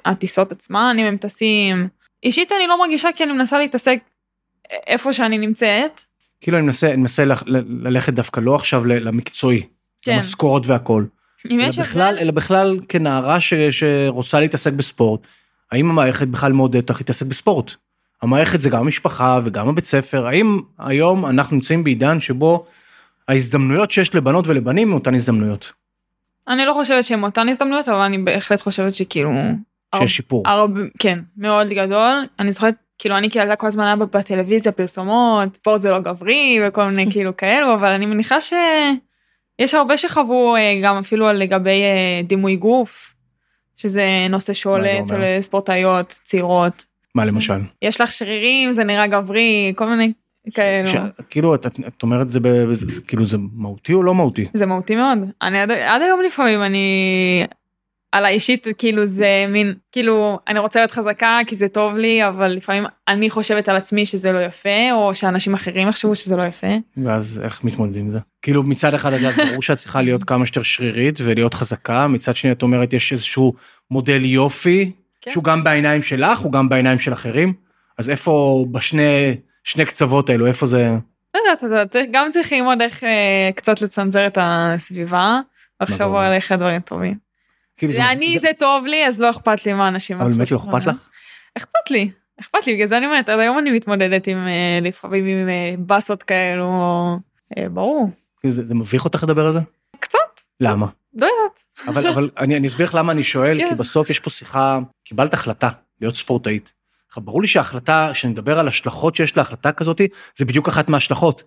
הטיסות 0.05 0.53
עצמן, 0.53 0.97
אם 0.99 1.05
הם 1.05 1.17
טסים. 1.17 1.89
אישית 2.23 2.53
אני 2.53 2.67
לא 2.67 2.79
מרגישה 2.79 3.09
כי 3.17 3.25
אני 3.25 3.33
מנסה 3.33 3.59
להתעסק 3.59 3.99
איפה 4.87 5.13
שאני 5.13 5.39
נמצאת. 5.39 6.01
כאילו 6.41 6.59
אני 6.59 6.67
מנסה, 6.67 6.89
אני 6.89 6.97
מנסה 6.97 7.25
לח- 7.25 7.43
ל- 7.47 7.87
ללכת 7.89 8.13
דווקא 8.13 8.41
לא 8.41 8.55
עכשיו 8.55 8.85
ל- 8.87 9.09
למקצועי, 9.09 9.63
כן. 10.03 10.17
למשכורת 10.17 10.63
והכל. 10.67 11.05
אלא 11.51 11.69
בכלל, 11.83 12.17
אלא 12.21 12.31
בכלל 12.33 12.79
כנערה 12.89 13.41
ש, 13.41 13.55
שרוצה 13.55 14.41
להתעסק 14.41 14.73
בספורט, 14.73 15.21
האם 15.73 15.91
המערכת 15.91 16.29
בכלל 16.29 16.53
מעודדת 16.53 16.91
אותך 16.91 17.01
להתעסק 17.01 17.27
בספורט? 17.27 17.73
המערכת 18.23 18.61
זה 18.61 18.71
גם 18.71 18.79
המשפחה 18.81 19.41
וגם 19.45 19.69
הבית 19.69 19.87
ספר, 19.87 20.27
האם 20.27 20.61
היום 20.79 21.27
אנחנו 21.27 21.57
נמצאים 21.57 21.85
בעידן 21.85 22.21
שבו 22.21 22.67
ההזדמנויות 23.29 23.91
שיש 23.91 24.15
לבנות 24.15 24.49
ולבנים 24.49 24.89
הם 24.89 24.95
אותן 24.95 25.15
הזדמנויות, 25.15 25.73
אני 26.49 26.65
לא 26.67 26.73
חושבת 26.73 27.05
שהן 27.05 27.23
אותן 27.25 27.49
הזדמנויות, 27.49 27.89
אבל 27.89 27.99
אני 28.01 28.19
בהחלט 28.19 28.61
חושבת 28.61 28.95
שכאילו... 28.95 29.31
שיש 29.99 30.17
שיפור. 30.17 30.43
הרבה, 30.47 30.81
כן, 30.99 31.19
מאוד 31.37 31.69
גדול. 31.69 32.27
אני 32.39 32.53
זוכרת, 32.53 32.75
כאילו 32.99 33.17
אני 33.17 33.31
כילדה 33.31 33.57
כל 33.57 33.67
הזמן 33.67 33.85
היה 33.85 33.97
בטלוויזיה 33.97 34.73
פרסומות, 34.73 35.57
ספורט 35.57 35.83
זה 35.83 35.91
לא 35.91 36.01
גברי 36.01 36.61
וכל 36.67 36.85
מיני 36.85 37.07
כאילו 37.13 37.37
כאלו, 37.37 37.75
אבל 37.75 37.89
אני 37.89 38.07
מניחה 38.07 38.41
שיש 38.41 39.75
הרבה 39.75 39.97
שחוו 39.97 40.57
אה, 40.57 40.81
גם 40.83 40.97
אפילו 40.97 41.27
על 41.27 41.37
לגבי 41.37 41.83
אה, 41.83 42.23
דימוי 42.25 42.57
גוף, 42.57 43.15
שזה 43.77 44.27
נושא 44.31 44.53
שעולה 44.53 45.01
אצל? 45.01 45.41
ספורטאיות 45.41 46.21
צעירות. 46.25 46.85
מה 47.15 47.25
למשל? 47.25 47.61
יש 47.83 48.01
לך 48.01 48.13
שרירים, 48.13 48.73
זה 48.73 48.85
נראה 48.85 49.07
גברי, 49.07 49.73
כל 49.77 49.87
מיני 49.89 50.13
כאלו. 50.55 50.89
ש... 50.89 50.95
כאילו 51.31 51.55
את, 51.55 51.67
את, 51.67 52.03
אומרת 52.03 52.29
זה, 52.29 52.41
ב- 52.41 52.73
זה, 52.73 52.87
זה 52.87 53.03
כאילו 53.03 53.27
זה 53.27 53.39
מהותי 53.53 53.93
או 53.93 54.03
לא 54.03 54.15
מהותי? 54.15 54.47
זה 54.55 54.67
מהותי 54.67 54.97
מאוד. 54.97 55.19
אני 55.43 55.61
עד, 55.61 55.71
עד 55.71 56.03
היום 56.03 56.21
לפעמים 56.27 56.63
אני 56.63 57.47
על 58.13 58.25
האישית 58.25 58.67
כאילו 58.79 59.07
זה 59.07 59.45
מין 59.49 59.75
כאילו 59.93 60.39
אני 60.49 60.59
רוצה 60.59 60.81
להיות 60.81 60.91
חזקה 60.91 61.39
כי 61.47 61.57
זה 61.57 61.69
טוב 61.69 61.97
לי 61.97 62.29
אבל 62.29 62.49
לפעמים 62.49 62.85
אני 63.09 63.31
חושבת 63.31 63.69
על 63.69 63.77
עצמי 63.77 64.07
שזה 64.07 64.33
לא 64.33 64.39
יפה 64.39 64.93
או 64.93 65.15
שאנשים 65.15 65.55
אחרים 65.55 65.89
יחשבו 65.89 66.15
שזה 66.15 66.37
לא 66.37 66.43
יפה. 66.43 66.67
ואז 66.97 67.41
איך 67.45 67.65
מתמודדים 67.65 68.05
עם 68.05 68.11
זה? 68.11 68.19
כאילו 68.43 68.63
מצד 68.63 68.95
אחד 68.95 69.13
את 69.13 69.21
ברור 69.21 69.63
שאת 69.63 69.79
צריכה 69.79 70.03
להיות 70.03 70.25
כמה 70.25 70.47
שיותר 70.47 70.63
שרירית 70.63 71.19
ולהיות 71.25 71.55
חזקה, 71.55 72.07
מצד 72.07 72.37
שני 72.37 72.53
את 72.53 72.63
אומרת 72.63 72.93
יש 72.93 73.13
איזשהו 73.13 73.55
מודל 73.91 74.25
יופי, 74.25 74.93
כן. 75.21 75.31
שהוא 75.31 75.45
גם 75.45 75.65
בעיניים 75.65 76.03
שלך, 76.03 76.39
הוא 76.39 76.53
גם 76.53 76.69
בעיניים 76.69 76.99
של 76.99 77.13
אחרים, 77.13 77.53
אז 77.99 78.11
איפה 78.11 78.65
בשני 78.73 79.37
שני 79.65 79.85
קצוות 79.85 80.31
האלו, 80.31 80.47
איפה 80.47 80.67
זה, 80.67 80.91
לא 81.35 81.41
יודעת, 81.51 81.97
גם 82.11 82.31
צריך 82.33 82.53
ללמוד 82.53 82.83
איך 82.83 83.05
אה, 83.05 83.51
קצת 83.55 83.83
לצנזר 83.83 84.27
את 84.27 84.39
הסביבה. 84.41 85.41
לחשוב? 85.81 86.15
על 86.15 86.33
איך 86.33 86.53
הדברים 86.53 86.81
טובים. 86.81 87.30
כאילו 87.81 87.93
זה, 87.93 88.05
אני 88.05 88.39
זה 88.39 88.51
טוב 88.59 88.87
לי 88.87 89.07
אז 89.07 89.21
לא 89.21 89.31
אכפת 89.31 89.67
לי 89.67 89.73
מה 89.73 89.89
אנשים 89.89 90.21
אבל 90.21 90.33
באמת 90.33 90.51
לא. 90.51 90.57
אכפת 90.57 90.87
לך? 90.87 91.09
אכפת 91.57 91.91
לי. 91.91 92.11
אכפת 92.41 92.67
לי 92.67 92.75
בגלל 92.75 92.87
זה 92.87 92.99
אני 92.99 93.07
אומרת 93.07 93.29
עד 93.29 93.39
היום 93.39 93.59
אני 93.59 93.71
מתמודדת 93.71 94.27
עם 94.27 94.47
אה, 94.47 94.79
לפעמים 94.83 95.27
עם 95.27 95.49
אה, 95.49 95.75
באסות 95.79 96.23
כאלו. 96.23 96.71
אה, 97.59 97.69
ברור. 97.69 98.11
כאילו, 98.41 98.55
זה, 98.55 98.75
מביך 98.75 99.05
אותך 99.05 99.23
לדבר 99.23 99.47
על 99.47 99.53
זה? 99.53 99.59
קצת. 100.01 100.19
למה? 100.61 100.87
לא 101.15 101.27
יודעת. 101.27 101.61
אבל 101.89 102.07
אבל 102.07 102.31
אני 102.39 102.57
אני 102.57 102.69
אסביר 102.69 102.87
לך 102.87 102.95
למה 102.95 103.13
אני 103.13 103.25
שואל 103.25 103.59
כן. 103.59 103.69
כי 103.69 103.75
בסוף 103.75 104.11
יש 104.11 104.19
פה 104.19 104.31
שיחה 104.31 104.79
קיבלת 105.05 105.35
החלטה 105.35 105.69
להיות 106.01 106.17
ספורטאית. 106.17 106.73
ברור 107.17 107.43
לי 107.43 107.49
שההחלטה 107.49 108.15
שאני 108.15 108.33
מדבר 108.33 108.59
על 108.59 108.69
השלכות 108.69 109.17
שיש 109.17 109.37
להחלטה 109.37 109.73
כזאתי 109.73 110.09
זה 110.37 110.45
בדיוק 110.45 110.69
אחת 110.69 110.89
מההשלכות. 110.89 111.43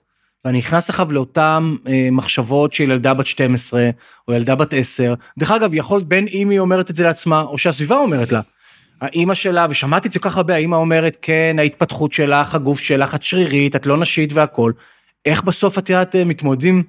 ואני 0.45 0.57
נכנס 0.57 0.89
עכשיו 0.89 1.11
לאותן 1.11 1.75
אה, 1.87 2.07
מחשבות 2.11 2.73
של 2.73 2.83
ילדה 2.83 3.13
בת 3.13 3.25
12 3.25 3.89
או 4.27 4.33
ילדה 4.33 4.55
בת 4.55 4.73
10 4.73 5.13
דרך 5.37 5.51
אגב 5.51 5.73
יכול 5.73 6.03
בין 6.03 6.25
אם 6.33 6.49
היא 6.49 6.59
אומרת 6.59 6.89
את 6.89 6.95
זה 6.95 7.03
לעצמה 7.03 7.41
או 7.41 7.57
שהסביבה 7.57 7.95
אומרת 7.97 8.31
לה. 8.31 8.41
האימא 9.01 9.33
שלה 9.33 9.67
ושמעתי 9.69 10.07
את 10.07 10.13
זה 10.13 10.19
כל 10.19 10.29
כך 10.29 10.37
הרבה 10.37 10.55
האימא 10.55 10.75
אומרת 10.75 11.17
כן 11.21 11.55
ההתפתחות 11.59 12.13
שלך 12.13 12.55
הגוף 12.55 12.79
שלך 12.79 13.15
את 13.15 13.23
שרירית 13.23 13.75
את 13.75 13.85
לא 13.85 13.97
נשית 13.97 14.33
והכל. 14.33 14.71
איך 15.25 15.43
בסוף 15.43 15.77
את 15.77 15.89
יודעת 15.89 16.15
אה, 16.15 16.25
מתמודדים 16.25 16.83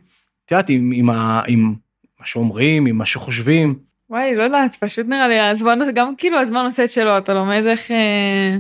את 0.46 0.50
יודעת 0.50 0.68
עם, 0.68 0.92
עם, 0.94 1.11
ה- 1.11 1.42
עם 1.46 1.75
מה 2.20 2.26
שאומרים 2.26 2.87
עם 2.87 2.99
מה 2.99 3.06
שחושבים. 3.06 3.75
וואי 4.11 4.34
לא 4.37 4.42
יודעת 4.42 4.76
פשוט 4.80 5.06
נראה 5.06 5.28
לי 5.28 5.40
הזמן 5.40 5.78
גם 5.94 6.14
כאילו 6.18 6.38
הזמן 6.38 6.64
עושה 6.64 6.84
את 6.84 6.90
שלו 6.90 7.18
אתה 7.18 7.34
לומד 7.34 7.62
איך 7.66 7.90
אה, 7.90 8.56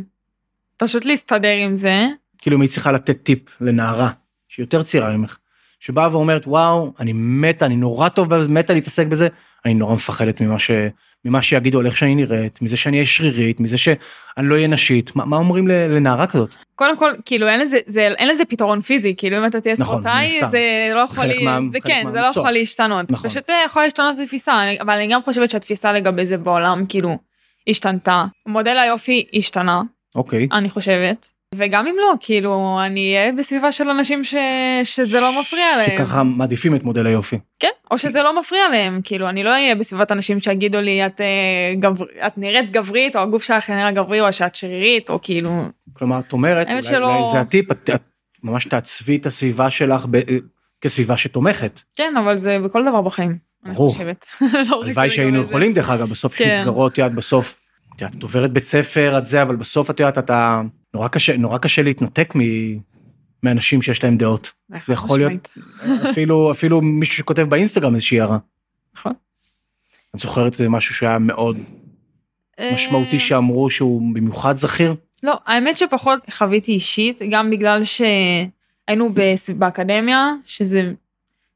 פשוט 0.76 1.04
להסתדר 1.04 1.56
עם 1.64 1.76
זה. 1.76 2.06
כאילו 2.38 2.60
היא 2.60 2.68
צריכה 2.68 2.92
לתת 2.92 3.22
טיפ 3.22 3.40
לנערה 3.60 4.10
שהיא 4.48 4.64
יותר 4.64 4.82
צעירה 4.82 5.16
ממך 5.16 5.36
שבאה 5.80 6.08
ואומרת 6.12 6.46
וואו 6.46 6.92
אני 7.00 7.12
מתה 7.14 7.66
אני 7.66 7.76
נורא 7.76 8.08
טוב 8.08 8.46
מתה 8.48 8.74
להתעסק 8.74 9.06
בזה 9.06 9.28
אני 9.64 9.74
נורא 9.74 9.94
מפחדת 9.94 10.40
ממה 10.40 10.58
ש... 10.58 10.70
ממה 11.24 11.42
שיגידו 11.42 11.80
על 11.80 11.86
איך 11.86 11.96
שאני 11.96 12.14
נראית 12.14 12.62
מזה 12.62 12.76
שאני 12.76 12.96
אהיה 12.96 13.06
שרירית 13.06 13.60
מזה 13.60 13.78
שאני 13.78 13.96
לא 14.38 14.54
אהיה 14.54 14.66
נשית. 14.68 15.16
מה, 15.16 15.24
מה 15.24 15.36
אומרים 15.36 15.68
לנערה 15.68 16.26
כזאת? 16.26 16.54
קודם 16.74 16.98
כל 16.98 17.12
כאילו 17.24 17.48
אין 17.48 17.60
לזה 17.60 17.78
זה 17.86 18.00
אין 18.18 18.28
לזה 18.28 18.44
פתרון 18.44 18.80
פיזי 18.80 19.14
כאילו 19.16 19.38
אם 19.38 19.46
אתה 19.46 19.60
תהיה 19.60 19.74
נכון, 19.78 19.86
ספורטאי. 20.02 20.30
זה 20.50 20.60
לא 20.94 21.00
יכול 21.00 21.24
לי- 21.26 21.44
מה- 21.44 21.58
זה 21.72 21.78
כן 21.80 22.06
זה 22.12 22.20
לא. 22.20 22.26
יכול 22.26 22.50
להשתנות. 22.50 23.10
נכון. 23.10 23.30
פשוט 23.30 23.46
זה 23.46 23.52
יכול 23.66 23.82
להשתנות 23.82 24.18
לתפיסה 24.18 24.62
אבל 24.80 24.90
אני 24.94 25.08
גם 25.12 25.22
חושבת 25.22 25.50
שהתפיסה 25.50 25.92
לגבי 25.92 26.26
זה 26.26 26.36
בעולם 26.36 26.84
כאילו 26.88 27.18
השתנתה. 27.68 28.24
מודל 28.46 28.76
היופי 28.78 29.26
השתנה. 29.34 29.82
אוקיי. 30.14 30.48
אני 30.52 30.70
חושבת 30.70 31.26
וגם 31.56 31.86
אם 31.86 31.94
לא 31.98 32.14
כאילו 32.20 32.80
אני 32.86 33.16
אהיה 33.16 33.32
בסביבה 33.32 33.72
של 33.72 33.88
אנשים 33.90 34.24
ש... 34.24 34.34
שזה 34.84 35.20
לא 35.20 35.40
מפריע 35.40 35.76
להם. 35.76 35.86
שככה 35.98 36.22
מעדיפים 36.22 36.76
את 36.76 36.82
מודל 36.84 37.06
היופי 37.06 37.38
כן, 37.60 37.68
או 37.90 37.98
שזה 37.98 38.22
לא 38.22 38.40
מפריע 38.40 38.68
להם, 38.68 39.00
כאילו 39.04 39.28
אני 39.28 39.42
לא 39.42 39.50
אהיה 39.50 39.74
בסביבת 39.74 40.12
אנשים 40.12 40.40
שיגידו 40.40 40.80
לי 40.80 41.06
את, 41.06 41.20
אה, 41.20 41.26
גבר... 41.80 42.04
את 42.26 42.38
נראית 42.38 42.72
גברית 42.72 43.16
או 43.16 43.20
הגוף 43.20 43.42
שלך 43.42 43.70
נראה 43.70 43.92
גברי 43.92 44.20
או 44.20 44.32
שאת 44.32 44.54
שרירית 44.54 45.10
או 45.10 45.18
כאילו 45.22 45.50
כלומר 45.92 46.18
את 46.18 46.32
אומרת 46.32 46.66
אולי, 46.70 46.82
שלא- 46.82 47.16
אולי 47.16 47.28
זה 47.32 47.40
הטיפ 47.40 47.70
את, 47.72 47.90
את 47.94 48.02
ממש 48.42 48.64
תעצבי 48.64 49.16
את 49.16 49.26
הסביבה 49.26 49.70
שלך 49.70 50.06
ב... 50.10 50.20
כסביבה 50.80 51.16
שתומכת 51.16 51.80
כן 51.96 52.14
אבל 52.24 52.36
זה 52.36 52.58
בכל 52.64 52.82
דבר 52.84 53.02
בחיים. 53.02 53.36
אני. 53.66 53.74
חושבת. 53.74 54.26
לא 54.70 54.82
הלוואי 54.84 55.10
שהיינו. 55.10 55.42
יכולים 55.42 55.72
דרך 55.72 55.90
אגב 55.90 56.08
בסוף 56.10 56.34
כן. 56.36 56.50
שנסגרות 56.50 56.92
את 56.92 56.98
יודעת 56.98 57.14
בסוף. 57.14 57.60
את 57.96 58.22
עוברת 58.22 58.50
בית 58.52 58.64
ספר 58.64 59.18
את 59.18 59.26
זה 59.26 59.42
אבל 59.42 59.56
בסוף 59.56 59.90
את 59.90 60.00
יודעת 60.00 60.18
אתה 60.18 60.60
נורא 60.94 61.08
קשה 61.08 61.36
נורא 61.36 61.58
קשה 61.58 61.82
להתנתק 61.82 62.32
מ... 62.36 62.40
מאנשים 63.42 63.82
שיש 63.82 64.04
להם 64.04 64.16
דעות 64.16 64.52
זה 64.86 64.92
יכול 64.92 65.18
להיות 65.18 65.48
אפילו 66.10 66.50
אפילו 66.50 66.80
מישהו 66.80 67.14
שכותב 67.16 67.42
באינסטגרם 67.42 67.94
איזושהי 67.94 68.20
הערה. 68.20 68.38
נכון. 68.96 69.12
את 70.14 70.20
זוכרת 70.20 70.52
זה 70.52 70.68
משהו 70.68 70.94
שהיה 70.94 71.18
מאוד 71.18 71.58
אה, 72.60 72.70
משמעותי 72.74 73.18
שאמרו 73.20 73.70
שהוא 73.70 74.14
במיוחד 74.14 74.56
זכיר 74.56 74.94
לא, 75.22 75.38
האמת 75.46 75.78
שפחות 75.78 76.20
חוויתי 76.30 76.72
אישית, 76.72 77.20
גם 77.30 77.50
בגלל 77.50 77.80
שהיינו 77.84 79.12
בסביב- 79.14 79.58
באקדמיה, 79.58 80.32
שזה 80.44 80.92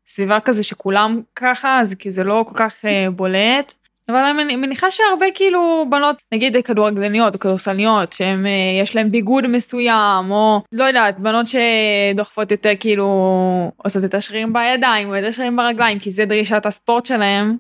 סביבה 0.07 0.41
כזה 0.41 0.63
שכולם 0.63 1.23
ככה, 1.37 1.81
אז 1.81 1.95
כי 1.95 2.11
זה 2.11 2.25
לא 2.25 2.45
כל 2.49 2.55
כך 2.57 2.85
אה, 2.85 3.11
בולט. 3.11 3.75
אבל 4.09 4.17
אני 4.19 4.57
מניחה 4.57 4.91
שהרבה 4.91 5.27
כאילו 5.35 5.87
בנות, 5.91 6.17
נגיד 6.35 6.57
כדורגלניות 6.65 7.35
או 7.35 7.39
כדורסלניות, 7.39 8.13
שהם, 8.13 8.47
אה, 8.47 8.83
יש 8.83 8.97
להם 8.97 9.11
ביגוד 9.11 9.47
מסוים, 9.47 10.31
או 10.31 10.63
לא 10.73 10.85
יודעת, 10.85 11.19
בנות 11.19 11.47
שדוחפות 11.49 12.51
יותר 12.51 12.73
כאילו, 12.81 13.73
עושות 13.77 14.05
את 14.05 14.15
השרירים 14.15 14.53
בידיים, 14.53 15.09
או 15.09 15.19
את 15.19 15.25
השרירים 15.25 15.57
ברגליים, 15.57 15.99
כי 15.99 16.11
זה 16.11 16.25
דרישת 16.25 16.67
הספורט 16.67 17.07
שלהם. 17.07 17.57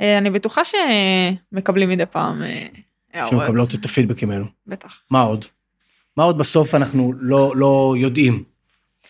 אה, 0.00 0.18
אני 0.18 0.30
בטוחה 0.30 0.62
שמקבלים 0.64 1.90
מדי 1.90 2.06
פעם 2.06 2.42
אה, 2.42 2.66
הערות. 3.14 3.30
שמקבלות 3.30 3.74
את 3.74 3.84
הפידבקים 3.84 4.30
האלו. 4.30 4.46
בטח. 4.66 5.02
מה 5.10 5.20
עוד? 5.20 5.44
מה 6.16 6.24
עוד 6.24 6.38
בסוף 6.38 6.74
אנחנו 6.74 7.12
לא, 7.20 7.52
לא 7.56 7.94
יודעים 7.98 8.44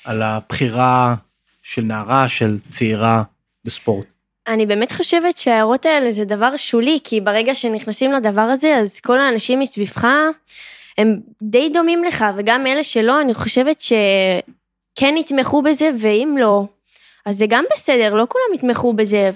על 0.05 0.23
הבחירה 0.23 1.15
של 1.63 1.83
נערה, 1.83 2.29
של 2.29 2.59
צעירה 2.69 3.23
בספורט? 3.65 4.07
אני 4.49 4.67
באמת 4.67 4.93
חושבת 4.93 5.39
שההערות 5.39 5.87
האלה 5.87 6.11
זה 6.11 6.25
דבר 6.25 6.57
שולי, 6.57 6.99
כי 7.05 7.21
ברגע 7.21 7.55
שנכנסים 7.55 8.13
לדבר 8.13 8.41
הזה, 8.41 8.77
אז 8.77 9.01
כל 9.01 9.19
האנשים 9.19 9.61
מסביבך 9.61 10.07
הם 10.99 11.21
די 11.43 11.69
דומים 11.69 12.05
לך, 12.05 12.25
וגם 12.37 12.67
אלה 12.67 12.85
שלא, 12.85 13.21
אני 13.21 13.35
חושבת 13.35 13.81
שכן 13.81 15.17
יתמכו 15.17 15.63
בזה, 15.63 15.91
ואם 15.99 16.37
לא, 16.41 16.65
אז 17.27 17.37
זה 17.39 17.47
גם 17.49 17.65
בסדר, 17.75 18.15
לא 18.15 18.27
כולם 18.29 18.55
יתמכו 18.55 18.93
בזה, 18.93 19.31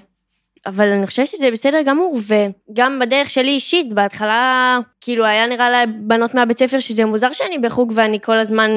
אבל 0.67 0.93
אני 0.93 1.07
חושבת 1.07 1.27
שזה 1.27 1.51
בסדר 1.51 1.83
גמור, 1.83 2.19
וגם 2.27 2.99
בדרך 2.99 3.31
שלי 3.31 3.51
אישית, 3.51 3.93
בהתחלה, 3.93 4.79
כאילו 5.01 5.25
היה 5.25 5.47
נראה 5.47 5.85
לבנות 5.85 6.35
מהבית 6.35 6.59
ספר 6.59 6.81
שזה 6.81 7.05
מוזר 7.05 7.33
שאני 7.33 7.59
בחוג 7.59 7.93
ואני 7.95 8.21
כל 8.21 8.39
הזמן 8.39 8.71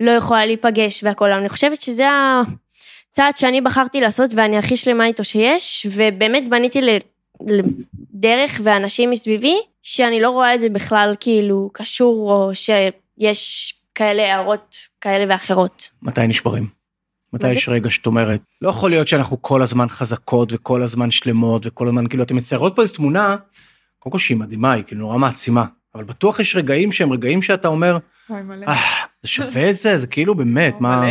לא 0.00 0.10
יכולה 0.10 0.46
להיפגש 0.46 1.04
והכל, 1.04 1.30
אני 1.30 1.48
חושבת 1.48 1.80
שזה 1.80 2.10
ה... 2.10 2.42
צעד 3.14 3.36
שאני 3.36 3.60
בחרתי 3.60 4.00
לעשות 4.00 4.30
ואני 4.36 4.58
הכי 4.58 4.76
שלמה 4.76 5.06
איתו 5.06 5.24
שיש, 5.24 5.86
ובאמת 5.90 6.50
בניתי 6.50 6.80
לדרך 7.40 8.60
ואנשים 8.62 9.10
מסביבי, 9.10 9.56
שאני 9.82 10.20
לא 10.20 10.30
רואה 10.30 10.54
את 10.54 10.60
זה 10.60 10.68
בכלל 10.68 11.14
כאילו 11.20 11.70
קשור, 11.72 12.32
או 12.32 12.54
שיש 12.54 13.74
כאלה 13.94 14.22
הערות 14.22 14.76
כאלה 15.00 15.24
ואחרות. 15.28 15.90
מתי 16.02 16.26
נשברים? 16.26 16.66
מתי 17.32 17.50
יש 17.50 17.68
רגע 17.68 17.90
שאת 17.90 18.06
אומרת, 18.06 18.40
לא 18.62 18.68
יכול 18.68 18.90
להיות 18.90 19.08
שאנחנו 19.08 19.42
כל 19.42 19.62
הזמן 19.62 19.88
חזקות 19.88 20.52
וכל 20.52 20.82
הזמן 20.82 21.10
שלמות 21.10 21.66
וכל 21.66 21.88
הזמן 21.88 22.06
כאילו 22.06 22.22
אתם 22.22 22.36
מציירות 22.36 22.76
פה 22.76 22.82
איזו 22.82 22.94
תמונה, 22.94 23.36
קודם 23.98 24.12
כל 24.12 24.18
שהיא 24.18 24.36
מדהימה, 24.36 24.72
היא 24.72 24.84
כאילו 24.84 25.00
נורא 25.00 25.18
מעצימה, 25.18 25.64
אבל 25.94 26.04
בטוח 26.04 26.40
יש 26.40 26.56
רגעים 26.56 26.92
שהם 26.92 27.12
רגעים 27.12 27.42
שאתה 27.42 27.68
אומר. 27.68 27.98
אה, 28.30 28.74
זה 29.22 29.28
שווה 29.28 29.70
את 29.70 29.76
זה? 29.76 29.98
זה 29.98 30.06
כאילו 30.06 30.34
באמת, 30.34 30.80
מה, 30.84 31.02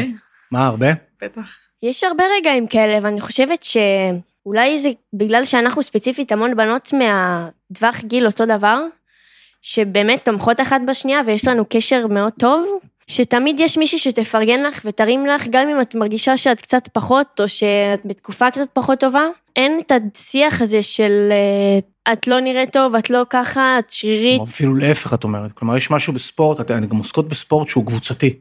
מה 0.51 0.65
הרבה? 0.65 0.88
בטח. 1.22 1.63
יש 1.83 2.03
הרבה 2.03 2.23
רגעים 2.39 2.67
כאלה, 2.67 2.99
ואני 3.01 3.21
חושבת 3.21 3.63
שאולי 3.63 4.77
זה 4.77 4.89
בגלל 5.13 5.45
שאנחנו 5.45 5.83
ספציפית 5.83 6.31
המון 6.31 6.55
בנות 6.55 6.93
מהטווח 6.93 8.01
גיל 8.03 8.25
אותו 8.25 8.45
דבר, 8.45 8.79
שבאמת 9.61 10.25
תומכות 10.25 10.61
אחת 10.61 10.81
בשנייה 10.87 11.21
ויש 11.25 11.47
לנו 11.47 11.63
קשר 11.69 12.07
מאוד 12.07 12.33
טוב, 12.39 12.65
שתמיד 13.07 13.59
יש 13.59 13.77
מישהי 13.77 13.99
שתפרגן 13.99 14.63
לך 14.63 14.81
ותרים 14.85 15.25
לך, 15.25 15.47
גם 15.49 15.69
אם 15.69 15.81
את 15.81 15.95
מרגישה 15.95 16.37
שאת 16.37 16.61
קצת 16.61 16.87
פחות, 16.93 17.39
או 17.39 17.49
שאת 17.49 17.99
בתקופה 18.05 18.51
קצת 18.51 18.69
פחות 18.73 18.99
טובה, 18.99 19.23
אין 19.55 19.79
את 19.85 19.91
השיח 20.15 20.61
הזה 20.61 20.83
של 20.83 21.29
אה, 21.31 22.13
את 22.13 22.27
לא 22.27 22.39
נראית 22.39 22.73
טוב, 22.73 22.95
את 22.95 23.09
לא 23.09 23.21
ככה, 23.29 23.79
את 23.79 23.89
שרירית. 23.91 24.41
אפילו 24.41 24.75
להפך 24.75 25.13
את 25.13 25.23
אומרת, 25.23 25.51
כלומר 25.51 25.77
יש 25.77 25.91
משהו 25.91 26.13
בספורט, 26.13 26.59
את- 26.59 26.71
אני 26.71 26.87
גם 26.87 26.97
עוסקות 26.97 27.27
בספורט 27.29 27.67
שהוא 27.67 27.85
קבוצתי. 27.85 28.33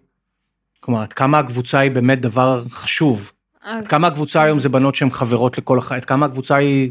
כלומר, 0.84 1.00
עד 1.02 1.12
כמה 1.12 1.38
הקבוצה 1.38 1.78
היא 1.78 1.90
באמת 1.90 2.20
דבר 2.20 2.62
חשוב. 2.70 3.32
אז 3.64 3.78
עד 3.78 3.88
כמה 3.88 4.06
הקבוצה 4.08 4.42
היום 4.42 4.58
זה 4.58 4.68
בנות 4.68 4.94
שהן 4.94 5.10
חברות 5.10 5.58
לכל 5.58 5.78
אחת, 5.78 5.96
עד 5.96 6.04
כמה 6.04 6.26
הקבוצה 6.26 6.56
היא... 6.56 6.90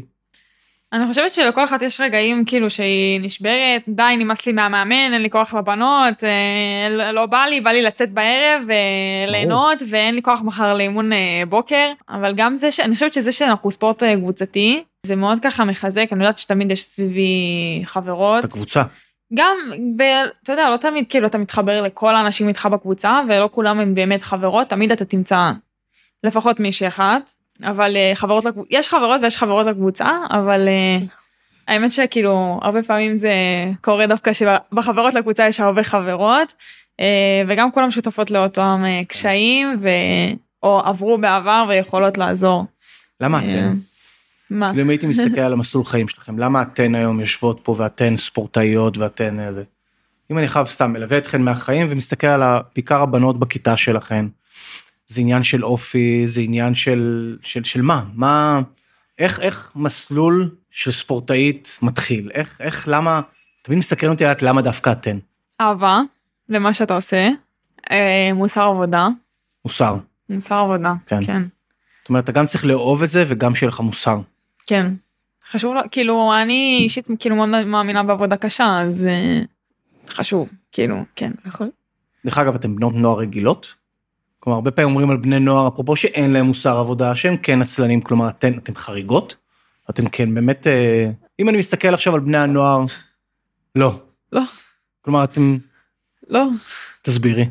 אני 0.92 1.06
חושבת 1.06 1.32
שלכל 1.32 1.64
אחת 1.64 1.82
יש 1.82 2.00
רגעים 2.00 2.44
כאילו 2.44 2.70
שהיא 2.70 3.20
נשברת, 3.20 3.82
די 3.88 4.02
נמאס 4.18 4.46
לי 4.46 4.52
מהמאמן, 4.52 4.94
אין 5.12 5.22
לי 5.22 5.30
כוח 5.30 5.54
לבנות, 5.54 6.24
אה, 6.24 6.88
לא- 6.90 7.10
לא 7.10 7.26
בא 7.26 7.44
לי, 7.44 7.60
בא 7.60 7.70
לי 7.70 7.82
לצאת 7.82 8.10
בערב 8.12 8.62
וליהנות 8.68 9.78
ואין 9.90 10.14
לי 10.14 10.22
כוח 10.22 10.42
מחר 10.42 10.74
לאימון 10.74 11.12
אה, 11.12 11.42
בוקר, 11.48 11.92
אבל 12.08 12.34
גם 12.36 12.56
זה, 12.56 12.70
ש- 12.72 12.80
אני 12.80 12.94
חושבת 12.94 13.12
שזה 13.12 13.32
שאנחנו 13.32 13.70
ספורט 13.70 14.02
אה, 14.02 14.16
קבוצתי, 14.16 14.82
זה 15.06 15.16
מאוד 15.16 15.38
ככה 15.42 15.64
מחזק, 15.64 16.06
אני 16.12 16.24
יודעת 16.24 16.38
שתמיד 16.38 16.70
יש 16.70 16.84
סביבי 16.84 17.32
חברות, 17.84 18.44
את 18.44 18.50
הקבוצה. 18.50 18.82
גם, 19.34 19.56
ב, 19.96 20.02
אתה 20.42 20.52
יודע, 20.52 20.70
לא 20.70 20.76
תמיד 20.76 21.04
כאילו 21.08 21.26
אתה 21.26 21.38
מתחבר 21.38 21.82
לכל 21.82 22.14
האנשים 22.14 22.48
איתך 22.48 22.68
בקבוצה 22.72 23.20
ולא 23.28 23.48
כולם 23.52 23.80
הם 23.80 23.94
באמת 23.94 24.22
חברות, 24.22 24.68
תמיד 24.68 24.92
אתה 24.92 25.04
תמצא 25.04 25.50
לפחות 26.24 26.60
מישהי 26.60 26.88
אחת, 26.88 27.32
אבל 27.62 27.96
אה, 27.96 28.12
חברות, 28.14 28.44
לקב... 28.44 28.60
יש 28.70 28.88
חברות 28.88 29.20
ויש 29.22 29.36
חברות 29.36 29.66
לקבוצה, 29.66 30.18
אבל 30.30 30.68
אה, 30.68 30.98
האמת 31.68 31.92
שכאילו 31.92 32.60
הרבה 32.62 32.82
פעמים 32.82 33.14
זה 33.14 33.32
קורה 33.80 34.06
דווקא 34.06 34.32
שבחברות 34.32 35.14
לקבוצה 35.14 35.48
יש 35.48 35.60
הרבה 35.60 35.82
חברות, 35.82 36.54
אה, 37.00 37.42
וגם 37.48 37.72
כולם 37.72 37.90
שותפות 37.90 38.30
לאותם 38.30 38.82
אה, 38.86 39.00
קשיים, 39.08 39.76
ו... 39.80 39.88
או 40.62 40.80
עברו 40.84 41.18
בעבר 41.18 41.64
ויכולות 41.68 42.18
לעזור. 42.18 42.64
למה 43.20 43.38
אתן? 43.38 43.74
מה? 44.52 44.72
אם 44.82 44.90
הייתי 44.90 45.06
מסתכל 45.06 45.40
על 45.40 45.52
המסלול 45.52 45.84
חיים 45.84 46.08
שלכם, 46.08 46.38
למה 46.38 46.62
אתן 46.62 46.94
היום 46.94 47.20
יושבות 47.20 47.60
פה 47.62 47.74
ואתן 47.78 48.16
ספורטאיות 48.16 48.98
ואתן 48.98 49.40
איזה... 49.40 49.62
אם 50.30 50.38
אני 50.38 50.48
חייב 50.48 50.66
סתם 50.66 50.92
מלווה 50.92 51.18
אתכן 51.18 51.42
מהחיים 51.42 51.86
ומסתכל 51.90 52.26
על 52.26 52.42
בעיקר 52.74 53.02
הבנות 53.02 53.40
בכיתה 53.40 53.76
שלכן, 53.76 54.26
זה 55.06 55.20
עניין 55.20 55.42
של 55.42 55.64
אופי, 55.64 56.22
זה 56.26 56.40
עניין 56.40 56.74
של, 56.74 57.36
של, 57.42 57.64
של 57.64 57.82
מה? 57.82 58.04
מה... 58.14 58.60
איך, 59.18 59.40
איך 59.40 59.72
מסלול 59.76 60.50
של 60.70 60.90
ספורטאית 60.90 61.78
מתחיל? 61.82 62.30
איך, 62.34 62.60
איך, 62.60 62.88
למה... 62.88 63.20
תמיד 63.62 63.78
מסקרן 63.78 64.10
אותי 64.10 64.24
לדעת 64.24 64.42
למה 64.42 64.62
דווקא 64.62 64.92
אתן. 64.92 65.18
אהבה 65.60 66.00
למה 66.48 66.74
שאתה 66.74 66.94
עושה, 66.94 67.28
אה, 67.90 68.30
מוסר 68.34 68.62
עבודה, 68.62 69.08
מוסר. 69.64 69.96
מוסר 70.28 70.54
עבודה, 70.54 70.94
כן. 71.06 71.22
כן. 71.26 71.42
זאת 72.02 72.08
אומרת, 72.08 72.24
אתה 72.24 72.32
גם 72.32 72.46
צריך 72.46 72.64
לאהוב 72.64 73.02
את 73.02 73.08
זה 73.08 73.24
וגם 73.28 73.54
שיהיה 73.54 73.68
לך 73.68 73.80
מוסר. 73.80 74.20
כן. 74.66 74.86
חשוב, 75.50 75.74
לו- 75.74 75.80
כאילו, 75.90 76.32
אני 76.42 76.78
אישית 76.82 77.08
כאילו 77.18 77.36
מאוד 77.36 77.48
מאמינה 77.64 78.02
בעבודה 78.02 78.36
קשה, 78.36 78.80
אז 78.80 79.06
אה, 79.06 79.40
חשוב, 80.08 80.48
כאילו, 80.72 80.96
כן. 81.16 81.32
נכון. 81.44 81.70
דרך 82.24 82.38
אגב, 82.38 82.54
אתן 82.54 82.76
בנות 82.76 82.94
נוער 82.94 83.18
רגילות? 83.18 83.74
כלומר, 84.40 84.54
הרבה 84.56 84.70
פעמים 84.70 84.88
אומרים 84.90 85.10
על 85.10 85.16
בני 85.16 85.40
נוער, 85.40 85.68
אפרופו 85.68 85.96
שאין 85.96 86.32
להם 86.32 86.46
מוסר 86.46 86.78
עבודה, 86.78 87.14
שהם 87.14 87.36
כן 87.36 87.62
עצלנים, 87.62 88.00
כלומר, 88.00 88.28
אתן, 88.28 88.58
אתן 88.58 88.74
חריגות? 88.74 89.36
אתן 89.90 90.04
כן 90.12 90.34
באמת, 90.34 90.66
אה, 90.66 91.10
אם 91.40 91.48
אני 91.48 91.58
מסתכל 91.58 91.94
עכשיו 91.94 92.14
על 92.14 92.20
בני 92.20 92.38
הנוער, 92.38 92.84
לא. 93.74 93.92
לא, 94.32 94.42
כלומר, 95.02 95.24
אתם, 95.24 95.58
לא. 96.28 96.44
תסבירי. 97.02 97.44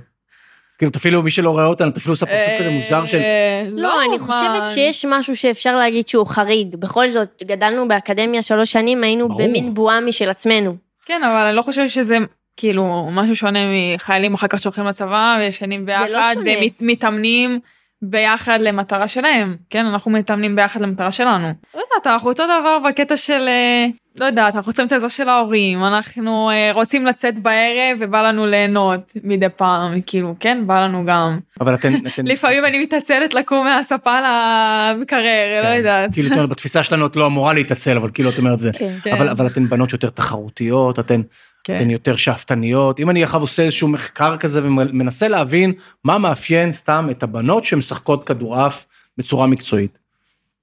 כאילו, 0.82 0.92
אפילו 0.98 1.24
מי 1.24 1.32
שלא 1.32 1.50
רואה 1.50 1.66
אותנו, 1.66 1.92
אפילו 1.98 2.14
עושה 2.14 2.26
פרצוף 2.26 2.54
כזה 2.60 2.70
מוזר 2.70 3.06
של, 3.06 3.18
אה, 3.18 3.64
לא, 3.72 4.02
אני 4.02 4.18
מה- 4.18 4.24
חושבת 4.24 4.70
שיש 4.70 5.06
משהו 5.10 5.36
שאפשר 5.36 5.76
להגיד 5.76 6.08
שהוא 6.08 6.28
חריג. 6.28 6.76
בכל 6.76 7.10
זאת, 7.10 7.44
גדלנו 7.46 7.88
באקדמיה 7.88 8.42
שלוש 8.42 8.72
שנים, 8.72 9.04
היינו. 9.04 9.30
במין 9.30 9.74
בועה 9.74 10.02
משל 10.02 10.30
עצמנו. 10.30 10.76
כן, 11.06 11.22
אבל 11.24 11.46
אני 11.46 11.56
לא 11.56 11.62
חושבת 11.62 11.90
שזה 11.90 12.18
כאילו 12.58 13.08
משהו 13.12 13.36
שונה 13.36 13.60
מחיילים 13.96 14.34
אחר 14.34 14.48
כך 14.48 14.60
שהולכים 14.62 14.86
לצבא 14.86 15.36
וישנים 15.40 15.86
ביחד, 15.86 16.10
לא 16.10 16.22
שונה. 16.34 16.52
ומתאמנים 16.82 17.60
ביחד 18.02 18.60
למטרה 18.62 19.08
שלהם. 19.08 19.56
כן, 19.70 19.86
אנחנו 19.86 20.12
מתאמנים 20.12 20.56
ביחד 20.56 20.82
למטרה 20.82 21.12
שלנו. 21.12 21.48
לא 21.76 21.80
יודעת, 21.80 22.08
אנחנו 22.08 22.30
אותו 22.30 22.44
דבר 22.44 22.80
בקטע 22.90 23.18
של, 23.18 23.48
אה, 23.48 23.88
לא 24.20 24.26
יודעת, 24.26 24.56
אנחנו 24.56 24.70
רוצים 24.70 24.88
את 24.88 24.92
העזרה 24.92 25.10
של 25.10 25.30
ההורים, 25.30 25.84
אנחנו 25.84 26.50
אה, 26.50 26.72
רוצים 26.74 27.06
לצאת 27.06 27.40
בערב 27.40 27.98
ובא 28.00 28.22
לנו 28.22 28.46
ליהנות 28.46 29.14
מדי 29.24 29.50
פעם, 29.56 30.02
כאילו, 30.06 30.36
כן, 30.40 30.64
בא 30.68 30.84
לנו 30.86 31.06
גם. 31.06 31.40
אבל 31.62 31.74
אתן, 31.74 31.94
אתן, 32.08 32.28
לפעמים 32.34 32.66
אני 32.66 32.80
מתעצלת 32.80 33.34
לקום 33.34 33.66
מהספה 33.66 34.16
למקרר, 34.20 35.62
לא 35.64 35.68
כן. 35.68 35.78
יודעת. 35.78 36.14
כאילו, 36.14 36.48
בתפיסה 36.48 36.84
שלנו 36.84 37.06
את 37.06 37.16
לא 37.16 37.26
אמורה 37.26 37.54
להתעצל, 37.54 37.98
אבל 37.98 38.10
כאילו, 38.14 38.30
את 38.30 38.38
אומרת 38.38 38.60
זה. 38.60 38.72
כן. 38.74 38.94
כן. 39.04 39.12
אבל, 39.12 39.30
אבל 39.30 39.48
אתן 39.48 39.66
בנות 39.66 39.94
יותר 39.94 40.10
תחרותיות, 40.10 41.00
אתן, 41.00 41.22
כן. 41.64 41.76
אתן 41.76 41.90
יותר 41.90 42.16
שאפתניות. 42.16 43.00
אם 43.00 43.10
אני 43.10 43.24
עכשיו 43.24 43.42
עושה 43.42 43.64
איזשהו 43.64 43.88
מחקר 43.88 44.38
כזה 44.38 44.64
ומנסה 44.64 45.28
להבין 45.28 45.74
מה 46.04 46.18
מאפיין 46.18 46.72
סתם 46.72 47.08
את 47.12 47.24
הבנות 47.24 47.64
שמשחקות 47.64 48.28
כדורעף 48.28 48.86
בצורה 49.18 49.48
מקצועית. 49.48 49.98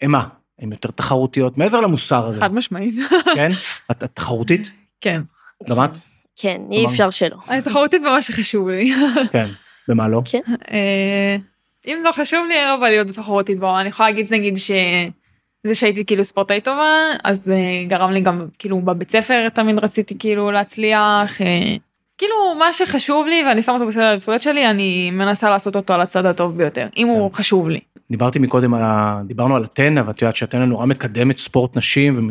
הם 0.01 0.11
מה? 0.11 0.29
הן 0.59 0.73
יותר 0.73 0.91
תחרותיות 0.91 1.59
מעבר 1.59 1.81
למוסר 1.81 2.27
הזה, 2.27 2.41
חד 2.41 2.55
משמעית. 2.55 2.95
כן? 3.35 3.51
את, 3.91 4.05
את 4.05 4.11
תחרותית? 4.15 4.73
כן. 5.01 5.23
גם 5.69 5.85
את? 5.85 5.99
כן, 6.37 6.61
אי 6.73 6.87
אפשר 6.87 7.11
שלא. 7.11 7.37
אני 7.49 7.63
תחרותית 7.63 8.03
ממש 8.03 8.31
חשוב 8.31 8.69
לי. 8.69 8.95
כן. 9.33 9.47
במה 9.89 10.09
לא? 10.09 10.23
כן. 10.25 10.41
אה, 10.71 11.37
אם 11.87 11.99
זה 12.03 12.09
חשוב 12.13 12.47
לי, 12.49 12.55
לא 12.67 12.77
בא 12.77 12.89
להיות 12.89 13.07
תחרותית 13.07 13.59
בו. 13.59 13.81
אני 13.81 13.89
יכולה 13.89 14.11
להגיד 14.11 14.35
נגיד 14.35 14.55
שזה 15.67 15.75
שהייתי 15.75 16.05
כאילו 16.05 16.25
ספורטאית 16.25 16.65
טובה, 16.65 16.95
אז 17.25 17.45
זה 17.45 17.59
גרם 17.89 18.11
לי 18.11 18.21
גם 18.21 18.47
כאילו 18.59 18.81
בבית 18.81 19.11
ספר 19.11 19.49
תמיד 19.49 19.79
רציתי 19.79 20.19
כאילו 20.19 20.51
להצליח. 20.51 21.43
אה, 21.43 21.77
כאילו 22.19 22.35
מה 22.59 22.73
שחשוב 22.73 23.27
לי 23.27 23.43
ואני 23.47 23.63
שם 23.63 23.73
אותו 23.73 23.87
בסדר 23.87 24.03
העדיפויות 24.03 24.43
שלי 24.43 24.71
אני 24.71 25.11
מנסה 25.11 25.51
לעשות 25.51 25.77
אותו 25.77 25.95
על 25.95 26.01
הצד 26.01 26.27
הטוב 26.27 26.57
ביותר 26.57 26.87
אם 26.97 27.07
כן. 27.07 27.09
הוא 27.09 27.33
חשוב 27.33 27.69
לי. 27.69 27.81
דיברתי 28.11 28.39
מקודם 28.39 28.75
על. 28.75 28.83
דיברנו 29.27 29.57
על 29.57 29.65
אתנה, 29.65 30.03
ואת 30.07 30.23
יודעת 30.23 30.37
שאתנה 30.37 30.65
נורא 30.65 30.87
מקדמת 30.87 31.39
ספורט 31.39 31.77
נשים, 31.77 32.31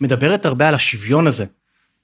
ומדברת 0.00 0.46
הרבה 0.46 0.68
על 0.68 0.74
השוויון 0.74 1.26
הזה, 1.26 1.44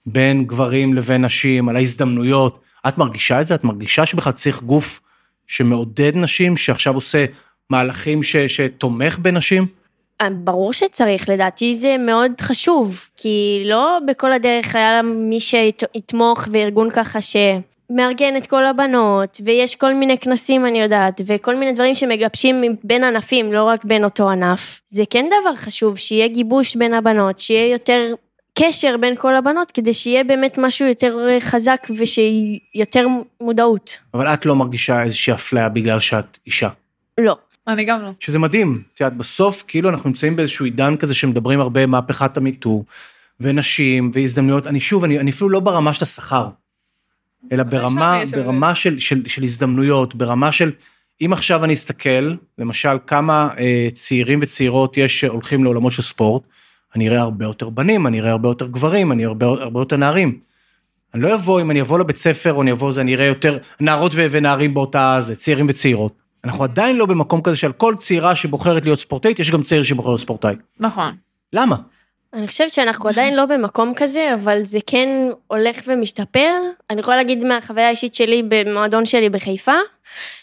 בין 0.07 0.45
גברים 0.45 0.95
לבין 0.95 1.25
נשים, 1.25 1.69
על 1.69 1.77
ההזדמנויות. 1.77 2.61
את 2.89 2.99
מרגישה 2.99 3.41
את 3.41 3.47
זה? 3.47 3.55
את 3.55 3.65
מרגישה 3.65 4.07
שבכלל 4.07 4.33
צריך 4.33 4.63
גוף 4.63 5.01
שמעודד 5.47 6.17
נשים, 6.17 6.57
שעכשיו 6.57 6.95
עושה 6.95 7.25
מהלכים 7.71 8.23
ש... 8.23 8.37
שתומך 8.37 9.19
בנשים? 9.19 9.67
אה, 10.21 10.29
ברור 10.31 10.73
שצריך, 10.73 11.29
לדעתי 11.29 11.75
זה 11.75 11.97
מאוד 11.99 12.33
חשוב, 12.41 13.09
כי 13.17 13.63
לא 13.67 13.99
בכל 14.07 14.33
הדרך 14.33 14.75
היה 14.75 15.03
מי 15.03 15.41
שיתמוך 15.41 16.49
וארגון 16.53 16.91
ככה 16.91 17.19
שמארגן 17.21 18.37
את 18.37 18.47
כל 18.47 18.67
הבנות, 18.67 19.41
ויש 19.45 19.77
כל 19.77 19.95
מיני 19.95 20.19
כנסים 20.19 20.67
אני 20.67 20.81
יודעת, 20.81 21.21
וכל 21.27 21.57
מיני 21.57 21.73
דברים 21.73 21.95
שמגבשים 21.95 22.65
בין 22.85 23.05
ענפים, 23.05 23.53
לא 23.53 23.65
רק 23.65 23.85
בין 23.85 24.05
אותו 24.05 24.31
ענף. 24.31 24.81
זה 24.87 25.05
כן 25.11 25.27
דבר 25.27 25.55
חשוב, 25.55 25.99
שיהיה 25.99 26.29
גיבוש 26.29 26.77
בין 26.77 26.95
הבנות, 26.95 27.39
שיהיה 27.39 27.73
יותר 27.73 28.15
קשר 28.59 28.97
בין 28.97 29.17
כל 29.17 29.37
הבנות, 29.37 29.71
כדי 29.71 29.95
שיהיה 29.95 30.25
באמת 30.25 30.59
משהו 30.59 30.87
יותר 30.87 31.19
חזק 31.41 31.87
ושיותר 31.91 33.07
מודעות. 33.41 33.99
אבל 34.15 34.27
את 34.27 34.47
לא 34.47 34.57
מרגישה 34.57 35.03
איזושהי 35.03 35.33
אפליה 35.33 35.69
בגלל 35.69 36.01
שאת 36.01 36.39
אישה. 36.47 36.69
לא. 37.19 37.37
אני 37.71 37.85
גם 37.85 38.03
לא. 38.03 38.11
שזה 38.21 38.39
מדהים, 38.39 38.83
את 38.95 39.01
יודעת, 39.01 39.17
בסוף 39.17 39.65
כאילו 39.69 39.89
אנחנו 39.89 40.11
נמצאים 40.11 40.37
באיזשהו 40.37 40.65
עידן 40.65 40.97
כזה 40.97 41.15
שמדברים 41.15 41.61
הרבה 41.61 41.87
מהפכת 41.87 42.37
המיטו, 42.37 42.85
ונשים, 43.41 44.11
והזדמנויות, 44.15 44.67
אני 44.67 44.81
שוב, 44.81 45.05
אני, 45.05 45.19
אני 45.19 45.31
אפילו 45.31 45.51
לא 45.51 45.61
ברמה 45.61 45.95
של 45.95 46.05
השכר, 46.05 46.49
אלא 47.53 47.63
ברמה. 47.63 48.23
ברמה 48.33 48.75
של, 48.75 48.99
של, 48.99 49.23
של 49.27 49.43
הזדמנויות, 49.43 50.15
ברמה 50.15 50.53
של, 50.53 50.73
אם 51.21 51.33
עכשיו 51.33 51.65
אני 51.65 51.73
אסתכל, 51.73 52.35
למשל, 52.59 52.97
כמה 53.07 53.49
אה, 53.59 53.89
צעירים 53.95 54.39
וצעירות 54.43 54.97
יש 54.97 55.21
שהולכים 55.21 55.65
לעולמות 55.65 55.93
של 55.93 56.03
ספורט, 56.03 56.43
אני 56.95 57.09
אראה 57.09 57.21
הרבה 57.21 57.45
יותר 57.45 57.69
בנים, 57.69 58.07
אני 58.07 58.21
אראה 58.21 58.31
הרבה 58.31 58.49
יותר 58.49 58.67
גברים, 58.67 59.13
אני 59.13 59.23
אראה 59.25 59.33
הרבה, 59.33 59.47
הרבה 59.47 59.81
יותר 59.81 59.97
נערים. 59.97 60.39
אני 61.15 61.23
לא 61.23 61.35
אבוא, 61.35 61.61
אם 61.61 61.71
אני 61.71 61.81
אבוא 61.81 61.99
לבית 61.99 62.17
ספר 62.17 62.53
או 62.53 62.63
אני 62.63 62.73
אבוא, 62.73 62.93
זה 62.93 63.01
אני 63.01 63.15
אראה 63.15 63.27
יותר 63.27 63.59
נערות 63.81 64.13
ונערים 64.15 64.75
באותה, 64.75 65.17
זה, 65.21 65.37
צעירים 65.37 65.67
וצעירות. 65.69 66.20
אנחנו 66.45 66.65
עדיין 66.65 66.97
לא 66.97 67.07
במקום 67.07 67.43
כזה 67.43 67.57
שעל 67.57 67.73
כל 67.73 67.95
צעירה 67.99 68.37
שבוחרת 68.37 68.85
להיות 68.85 69.01
ספורטאית, 69.01 69.39
יש 69.39 69.51
גם 69.51 69.63
צעיר 69.63 69.83
שבוחר 69.83 70.09
להיות 70.09 70.21
ספורטאי. 70.21 70.55
נכון. 70.81 71.17
למה? 71.53 71.77
אני 72.33 72.47
חושבת 72.49 72.73
שאנחנו 72.73 73.09
עדיין 73.09 73.37
לא 73.37 73.47
במקום 73.47 73.93
כזה, 73.97 74.35
אבל 74.35 74.65
זה 74.65 74.79
כן 74.87 75.09
הולך 75.47 75.77
ומשתפר. 75.87 76.53
אני 76.91 77.01
יכולה 77.01 77.17
להגיד 77.17 77.45
מהחוויה 77.45 77.87
האישית 77.87 78.15
שלי 78.15 78.43
במועדון 78.49 79.07
שלי 79.07 79.29
בחיפה, 79.29 79.75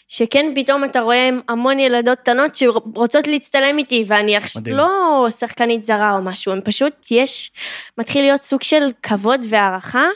שכן 0.08 0.52
פתאום 0.54 0.84
אתה 0.84 1.00
רואה 1.00 1.28
המון 1.48 1.78
ילדות 1.78 2.18
קטנות 2.18 2.54
שרוצות 2.54 3.26
להצטלם 3.26 3.78
איתי, 3.78 4.04
ואני 4.06 4.36
עכשיו. 4.36 4.62
לא 4.66 5.26
שחקנית 5.30 5.82
זרה 5.82 6.12
או 6.12 6.22
משהו, 6.22 6.52
הם 6.52 6.60
פשוט, 6.64 7.06
יש, 7.10 7.52
מתחיל 7.98 8.22
להיות 8.22 8.42
סוג 8.42 8.62
של 8.62 8.90
כבוד 9.02 9.40
והערכה, 9.48 10.06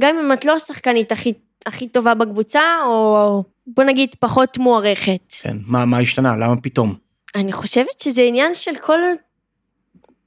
גם 0.00 0.18
אם 0.18 0.32
את 0.32 0.44
לא 0.44 0.56
השחקנית 0.56 1.12
הכי, 1.12 1.32
הכי 1.66 1.88
טובה 1.88 2.14
בקבוצה, 2.14 2.62
או 2.86 3.42
בוא 3.66 3.84
נגיד 3.84 4.14
פחות 4.20 4.58
מוערכת. 4.58 5.32
כן, 5.42 5.56
מה, 5.66 5.84
מה 5.84 5.98
השתנה? 5.98 6.36
למה 6.36 6.56
פתאום? 6.56 6.94
אני 7.34 7.52
חושבת 7.52 8.00
שזה 8.00 8.22
עניין 8.22 8.54
של 8.54 8.70
כל 8.82 8.98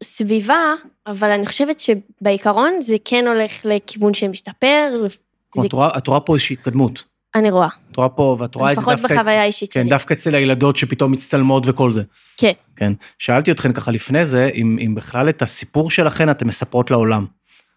סביבה, 0.03 0.73
אבל 1.07 1.29
אני 1.29 1.45
חושבת 1.45 1.79
שבעיקרון 1.79 2.81
זה 2.81 2.95
כן 3.05 3.27
הולך 3.27 3.51
לכיוון 3.65 4.13
שמשתפר, 4.13 5.07
זה, 5.55 5.67
את 5.67 5.73
רואה, 5.73 5.97
את 5.97 6.07
רואה 6.07 6.19
פה 6.19 6.33
איזושהי 6.33 6.53
התקדמות. 6.53 7.03
אני 7.35 7.51
רואה, 7.51 7.67
את 7.91 7.97
רואה 7.97 8.09
פה, 8.09 8.37
ואת 8.39 8.55
רואה 8.55 8.71
את 8.71 8.75
זה 8.75 8.81
לפחות 8.81 8.99
דווקא... 8.99 9.15
בחוויה 9.15 9.41
האישית 9.41 9.73
כן, 9.73 9.79
שלי. 9.81 9.89
דווקא 9.89 10.13
אצל 10.13 10.35
הילדות 10.35 10.77
שפתאום 10.77 11.11
מצטלמות 11.11 11.63
וכל 11.65 11.91
זה. 11.91 12.03
כן. 12.37 12.51
כן. 12.75 12.93
שאלתי 13.19 13.51
אתכן 13.51 13.73
ככה 13.73 13.91
לפני 13.91 14.25
זה, 14.25 14.49
אם, 14.55 14.77
אם 14.85 14.95
בכלל 14.95 15.29
את 15.29 15.41
הסיפור 15.41 15.91
שלכן 15.91 16.29
אתן 16.31 16.47
מספרות 16.47 16.91
לעולם. 16.91 17.25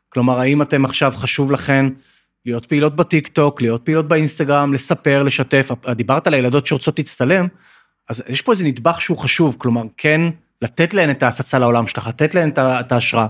כלומר, 0.09 0.40
האם 0.40 0.62
אתם 0.62 0.85
עכשיו 0.85 1.12
חשוב 1.16 1.53
לכן 1.53 1.87
להיות 2.46 2.66
פעילות 2.66 2.96
בטיק 2.96 3.29
טוק, 3.29 3.62
להיות 3.62 3.83
פעילות 3.85 4.09
באינסטגרם, 4.09 4.74
לספר, 4.74 5.22
לשתף, 5.22 5.70
דיברת 5.94 6.26
על 6.26 6.35
הילדות 6.35 6.66
שרוצות 6.66 6.98
להצטלם, 6.98 7.48
אז 8.09 8.22
יש 8.29 8.42
פה 8.42 8.53
איזה 8.53 8.64
נדבך 8.64 9.03
שהוא 9.03 9.18
חשוב, 9.18 9.57
כלומר, 9.59 9.83
כן 9.96 10.20
לתת 10.62 10.94
להן 10.94 11.11
את 11.11 11.22
ההצצה 11.22 11.59
לעולם 11.59 11.87
שלך, 11.87 12.07
לתת 12.07 12.35
להן 12.35 12.50
את 12.59 12.92
ההשראה. 12.92 13.26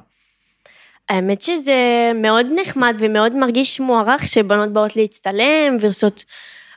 האמת 1.09 1.41
שזה 1.41 2.13
מאוד 2.15 2.47
נחמד 2.61 2.97
ומאוד 2.99 3.37
מרגיש 3.37 3.81
מוערך 3.81 4.29
שבנות 4.29 4.73
באות 4.73 4.97
להצטלם 4.97 5.77
ועושות 5.81 6.25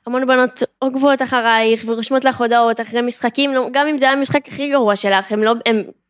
המון 0.07 0.27
בנות 0.27 0.63
עוקבות 0.79 1.21
אחרייך 1.21 1.83
ורושמות 1.87 2.25
לך 2.25 2.41
הודעות 2.41 2.81
אחרי 2.81 3.01
משחקים, 3.01 3.53
לא- 3.53 3.69
גם 3.71 3.87
אם 3.87 3.97
זה 3.97 4.05
היה 4.05 4.17
המשחק 4.17 4.47
הכי 4.47 4.69
גרוע 4.69 4.95
שלך, 4.95 5.31
הן 5.31 5.39
לא, 5.39 5.53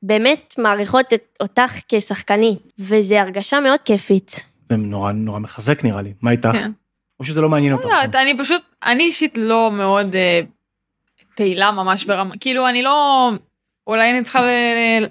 באמת 0.03 0.53
מעריכות 0.57 1.13
את, 1.13 1.37
אותך 1.39 1.71
כשחקנית, 1.89 2.73
וזו 2.79 3.15
הרגשה 3.15 3.59
מאוד 3.59 3.79
כיפית. 3.85 4.52
זה 4.81 4.87
נורא 4.87 5.11
נורא 5.11 5.39
מחזק 5.39 5.83
נראה 5.83 6.01
לי, 6.01 6.13
מה 6.21 6.31
איתך? 6.31 6.49
כן. 6.53 6.71
או 7.19 7.25
שזה 7.25 7.41
לא 7.41 7.49
מעניין 7.49 7.71
לא 7.73 7.77
אותך? 7.77 7.85
יודעת, 7.85 8.15
אני 8.15 8.37
פשוט, 8.39 8.61
אני 8.83 9.03
אישית 9.03 9.37
לא 9.37 9.71
מאוד 9.71 10.15
אה, 10.15 10.39
פעילה 11.35 11.71
ממש 11.71 12.05
ברמה, 12.05 12.33
כאילו 12.39 12.67
אני 12.69 12.83
לא, 12.83 13.29
אולי 13.87 14.09
אני 14.11 14.23
צריכה, 14.23 14.41
ל, 14.41 14.45
ל, 15.01 15.05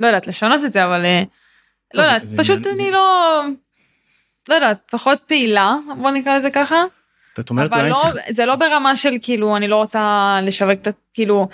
לא 0.00 0.06
יודעת, 0.06 0.26
לשנות 0.26 0.64
את 0.64 0.72
זה, 0.72 0.84
אבל 0.84 1.04
אה, 1.04 1.22
לא 1.94 2.02
לא, 2.02 2.08
זה- 2.08 2.14
יודעת, 2.14 2.28
זה 2.28 2.36
פשוט 2.36 2.58
עניין- 2.66 2.80
אני 2.80 2.90
לא, 2.90 3.40
לא 4.48 4.54
יודעת, 4.54 4.78
פחות 4.90 5.20
פעילה, 5.26 5.74
בוא 6.02 6.10
נקרא 6.10 6.36
לזה 6.36 6.50
ככה, 6.50 6.84
את 7.40 7.50
אומרת, 7.50 7.72
אבל 7.72 7.88
לא, 7.88 7.94
צריך... 7.94 8.14
זה 8.30 8.46
לא 8.46 8.56
ברמה 8.56 8.96
של 8.96 9.12
כאילו, 9.22 9.56
אני 9.56 9.68
לא 9.68 9.76
רוצה 9.76 10.38
לשווק 10.42 10.78
את, 10.88 10.94
כאילו, 11.14 11.48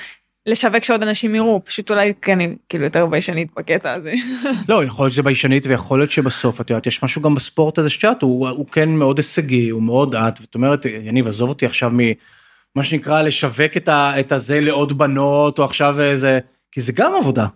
לשווק 0.46 0.85
שעוד 0.85 1.02
אנשים 1.02 1.35
יראו, 1.35 1.61
פשוט 1.64 1.90
אולי 1.90 2.12
כי 2.22 2.33
אני 2.33 2.57
כאילו 2.68 2.85
יותר 2.85 3.07
ביישנית 3.07 3.48
בקטע 3.57 3.92
הזה. 3.92 4.12
לא, 4.68 4.85
יכול 4.85 5.04
להיות 5.04 5.12
שזה 5.12 5.22
ביישנית 5.22 5.66
ויכול 5.66 5.98
להיות 5.98 6.11
שבסוף, 6.11 6.61
את 6.61 6.70
יודעת, 6.70 6.87
יש 6.87 7.02
משהו 7.02 7.22
גם 7.22 7.35
בספורט 7.35 7.78
הזה 7.78 7.90
שאת, 7.90 8.22
הוא, 8.22 8.48
הוא 8.48 8.66
כן 8.66 8.88
מאוד 8.88 9.18
הישגי, 9.18 9.68
הוא 9.68 9.83
מאוד 9.83 10.16
את, 10.16 10.40
ואת 10.40 10.54
אומרת, 10.54 10.87
יניב, 10.87 11.28
עזוב 11.28 11.48
אותי 11.48 11.66
עכשיו 11.66 11.90
ממה 11.94 12.85
שנקרא 12.85 13.22
לשווק 13.22 13.76
את, 13.76 13.88
ה, 13.88 14.20
את 14.20 14.33
הזה 14.33 14.61
לעוד 14.61 14.98
בנות, 14.98 15.59
או 15.59 15.64
עכשיו 15.64 16.00
איזה, 16.00 16.38
כי 16.72 16.80
זה 16.80 16.92
גם 16.92 17.12
עבודה. 17.20 17.46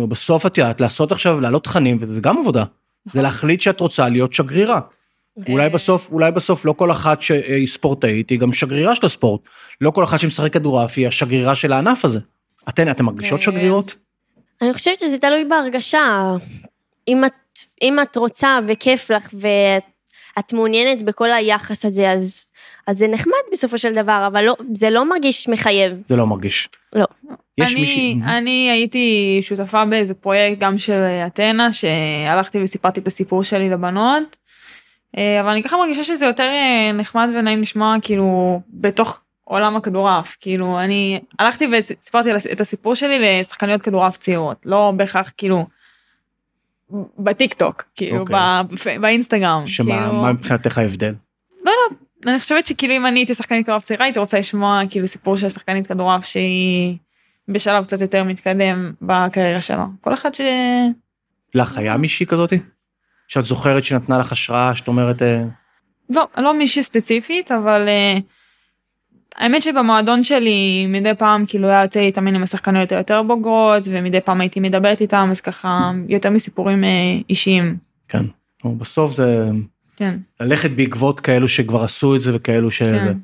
בסוף 0.00 0.46
את 0.46 0.58
יודעת, 0.58 0.80
לעשות 0.80 1.12
עכשיו, 1.12 1.40
להעלות 1.40 1.64
תכנים, 1.64 1.96
וזה 2.00 2.20
גם 2.20 2.38
עבודה. 2.38 2.64
זה 3.12 3.22
להחליט 3.22 3.60
שאת 3.60 3.80
רוצה 3.80 4.08
להיות 4.08 4.32
שגרירה. 4.32 4.80
אולי 5.48 5.68
בסוף, 5.68 6.12
אולי 6.12 6.30
בסוף 6.30 6.64
לא 6.64 6.72
כל 6.72 6.90
אחת 6.90 7.22
שהיא 7.22 7.66
ספורטאית, 7.66 8.30
היא 8.30 8.38
גם 8.38 8.52
שגרירה 8.52 8.94
של 8.94 9.06
הספורט. 9.06 9.40
לא 9.80 9.90
כל 9.90 10.04
אחת 10.04 10.18
שמשחק 10.18 10.52
כדורעף 10.52 10.94
היא 10.96 11.08
השגרירה 11.08 11.54
של 11.54 11.72
הענף 11.72 12.04
הזה. 12.04 12.18
אתן, 12.68 12.90
אתן 12.90 13.04
מרגישות 13.04 13.40
אה, 13.40 13.44
שגרירות? 13.44 13.94
אני 14.62 14.72
חושבת 14.72 14.98
שזה 14.98 15.18
תלוי 15.18 15.44
בהרגשה. 15.44 16.36
אם 17.08 17.24
את, 17.24 17.32
אם 17.82 18.00
את 18.00 18.16
רוצה 18.16 18.58
וכיף 18.66 19.10
לך 19.10 19.28
ואת 19.32 20.52
מעוניינת 20.52 21.02
בכל 21.02 21.32
היחס 21.32 21.84
הזה, 21.84 22.10
אז, 22.10 22.46
אז 22.86 22.98
זה 22.98 23.08
נחמד 23.08 23.42
בסופו 23.52 23.78
של 23.78 23.94
דבר, 23.94 24.24
אבל 24.26 24.44
לא, 24.44 24.56
זה 24.74 24.90
לא 24.90 25.10
מרגיש 25.10 25.48
מחייב. 25.48 25.92
זה 26.06 26.16
לא 26.16 26.26
מרגיש. 26.26 26.68
לא. 26.92 27.06
יש 27.58 27.72
אני, 27.72 27.80
מישהי... 27.80 28.18
אני 28.24 28.70
הייתי 28.70 29.38
שותפה 29.42 29.84
באיזה 29.84 30.14
פרויקט 30.14 30.58
גם 30.58 30.78
של 30.78 31.02
אתנה 31.26 31.72
שהלכתי 31.72 32.62
וסיפרתי 32.62 33.00
את 33.00 33.06
הסיפור 33.06 33.44
שלי 33.44 33.70
לבנות. 33.70 34.36
אה, 35.18 35.40
אבל 35.40 35.48
אני 35.48 35.62
ככה 35.62 35.76
מרגישה 35.76 36.04
שזה 36.04 36.26
יותר 36.26 36.48
אה, 36.48 36.92
נחמד 36.94 37.28
ונעים 37.34 37.60
לשמוע 37.60 37.96
כאילו 38.02 38.60
בתוך 38.68 39.22
עולם 39.44 39.76
הכדורעף 39.76 40.36
כאילו 40.40 40.80
אני 40.80 41.20
הלכתי 41.38 41.66
וסיפרתי 41.72 42.30
את 42.52 42.60
הסיפור 42.60 42.94
שלי 42.94 43.38
לשחקניות 43.40 43.82
כדורעף 43.82 44.16
צעירות 44.16 44.56
לא 44.64 44.92
בהכרח 44.96 45.32
כאילו 45.36 45.66
בטיק 47.18 47.54
טוק 47.54 47.84
כאילו 47.94 48.18
אוקיי. 48.18 48.36
okay. 48.36 48.98
באינסטגרם 48.98 49.66
שמה 49.66 49.98
כאילו, 49.98 50.22
מה 50.22 50.32
מבחינתך 50.32 50.78
ההבדל? 50.78 51.14
אני 52.26 52.40
חושבת 52.40 52.66
שכאילו 52.66 52.96
אם 52.96 53.06
אני 53.06 53.20
הייתי 53.20 53.34
שחקנית 53.34 53.66
כדורעף 53.66 53.84
צעירה 53.84 54.04
הייתי 54.04 54.18
רוצה 54.18 54.38
לשמוע 54.38 54.80
כאילו 54.90 55.08
סיפור 55.08 55.36
של 55.36 55.48
שחקנית 55.48 55.86
כדורעף 55.86 56.24
שהיא 56.24 56.96
בשלב 57.48 57.84
קצת 57.84 58.00
יותר 58.00 58.24
מתקדם 58.24 58.92
בקריירה 59.02 59.62
שלה 59.62 59.86
כל 60.00 60.14
אחד 60.14 60.34
ש... 60.34 60.40
לך 61.54 61.78
היה 61.78 61.96
מישהי 61.96 62.26
כזאתי? 62.26 62.58
שאת 63.32 63.44
זוכרת 63.44 63.84
שנתנה 63.84 64.18
לך 64.18 64.32
השראה, 64.32 64.74
שאת 64.74 64.88
אומרת... 64.88 65.22
אה, 65.22 65.42
לא, 66.10 66.28
לא 66.36 66.58
מישהי 66.58 66.82
ספציפית, 66.82 67.52
אבל 67.52 67.88
uh, 67.88 68.22
האמת 69.36 69.62
שבמועדון 69.62 70.22
שלי 70.22 70.86
מדי 70.88 71.14
פעם 71.18 71.44
כאילו 71.46 71.68
היה 71.68 71.82
יוצא 71.82 72.00
להתאמן 72.00 72.34
עם 72.34 72.42
השחקניות 72.42 72.92
היותר 72.92 73.22
בוגרות, 73.22 73.82
ומדי 73.90 74.20
פעם 74.20 74.40
הייתי 74.40 74.60
מדברת 74.60 75.00
איתם, 75.00 75.28
אז 75.30 75.40
ככה 75.40 75.92
יותר 76.08 76.30
מסיפורים 76.30 76.84
uh, 76.84 76.86
אישיים. 77.30 77.76
כן. 78.08 78.24
בסוף 78.64 79.12
זה 79.12 79.50
כן, 79.96 80.18
ללכת 80.40 80.70
בעקבות 80.70 81.20
כאלו 81.20 81.48
שכבר 81.48 81.84
עשו 81.84 82.16
את 82.16 82.20
זה 82.20 82.36
וכאלו 82.36 82.70
ש... 82.70 82.82
כן. 82.82 83.18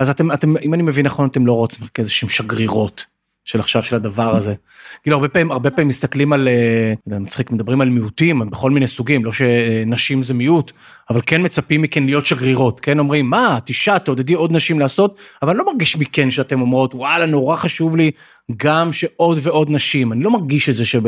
אז 0.00 0.10
אתם, 0.10 0.32
אתם, 0.32 0.56
אם 0.56 0.74
אני 0.74 0.82
מבין 0.82 1.06
נכון, 1.06 1.28
אתם 1.28 1.46
לא 1.46 1.52
רוצים 1.52 1.86
כאיזה 1.94 2.10
שהם 2.10 2.28
שגרירות 2.28 3.06
של 3.48 3.60
עכשיו 3.60 3.82
של 3.82 3.96
הדבר 3.96 4.36
הזה. 4.36 4.54
כאילו 5.02 5.16
הרבה 5.16 5.28
פעמים 5.28 5.50
הרבה 5.50 5.70
פעמים 5.70 5.88
מסתכלים 5.88 6.32
על 6.32 6.48
אה, 6.48 6.94
זה 7.06 7.18
מצחיק 7.18 7.50
מדברים 7.50 7.80
על 7.80 7.88
מיעוטים 7.88 8.50
בכל 8.50 8.70
מיני 8.70 8.86
סוגים 8.86 9.24
לא 9.24 9.32
שנשים 9.32 10.22
זה 10.22 10.34
מיעוט 10.34 10.72
אבל 11.10 11.20
כן 11.26 11.44
מצפים 11.44 11.82
מכן 11.82 12.04
להיות 12.04 12.26
שגרירות 12.26 12.80
כן? 12.80 12.98
אומרים 12.98 13.30
מה 13.30 13.58
את 13.58 13.68
אישה 13.68 13.98
תעודדי 13.98 14.34
עוד 14.34 14.52
נשים 14.52 14.78
לעשות? 14.78 15.16
אבל 15.42 15.50
אני 15.50 15.58
לא 15.58 15.66
מרגיש 15.66 15.96
מכן 15.96 16.30
שאתם 16.30 16.60
אומרות 16.60 16.94
וואלה 16.94 17.26
נורא 17.26 17.56
חשוב 17.56 17.96
לי 17.96 18.10
גם 18.56 18.92
שעוד 18.92 19.38
ועוד 19.42 19.70
נשים. 19.70 20.12
אני 20.12 20.22
לא 20.22 20.30
מרגיש 20.30 20.68
את 20.68 20.74
זה 20.74 20.86
שב... 20.86 21.06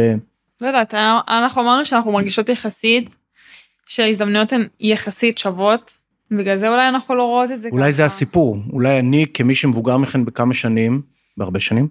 לא 0.61 0.67
יודעת, 0.67 0.95
אנחנו 1.29 1.63
אמרנו 1.63 1.85
שאנחנו 1.85 2.13
מרגישות 2.13 2.49
יחסית, 2.49 3.17
שההזדמנויות 3.87 4.53
הן 4.53 4.67
יחסית 4.81 5.39
שוות, 5.39 5.93
בגלל 6.31 6.57
זה 6.57 6.69
אולי 6.69 6.89
אנחנו 6.89 7.15
לא 7.15 7.23
רואות 7.23 7.51
את 7.51 7.63
זה 7.63 7.69
אולי 7.73 7.93
זה 7.93 8.05
הסיפור. 8.05 8.59
אולי 8.73 8.99
אני 8.99 9.27
כמי 9.35 9.55
שמבוגר 9.55 9.97
מכן 9.97 10.25
בכמה 10.25 10.55
שנים 10.55 11.03
בהרבה 11.37 11.61
שנים 11.61 11.89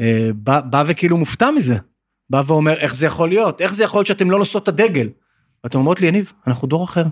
אה, 0.00 0.28
בא, 0.34 0.60
בא 0.60 0.84
וכאילו 0.86 1.16
מופתע 1.16 1.50
מזה 1.50 1.76
בא 2.30 2.42
ואומר 2.46 2.78
איך 2.78 2.94
זה 2.94 3.06
יכול 3.06 3.28
להיות 3.28 3.60
איך 3.60 3.74
זה 3.74 3.84
יכול 3.84 3.98
להיות 3.98 4.06
שאתם 4.06 4.30
לא 4.30 4.38
נושאות 4.38 4.62
את 4.62 4.68
הדגל. 4.68 5.08
ואתם 5.64 5.78
אומרות 5.78 6.00
לי 6.00 6.06
יניב 6.06 6.32
אנחנו 6.46 6.68
דור 6.68 6.84
אחר 6.84 7.04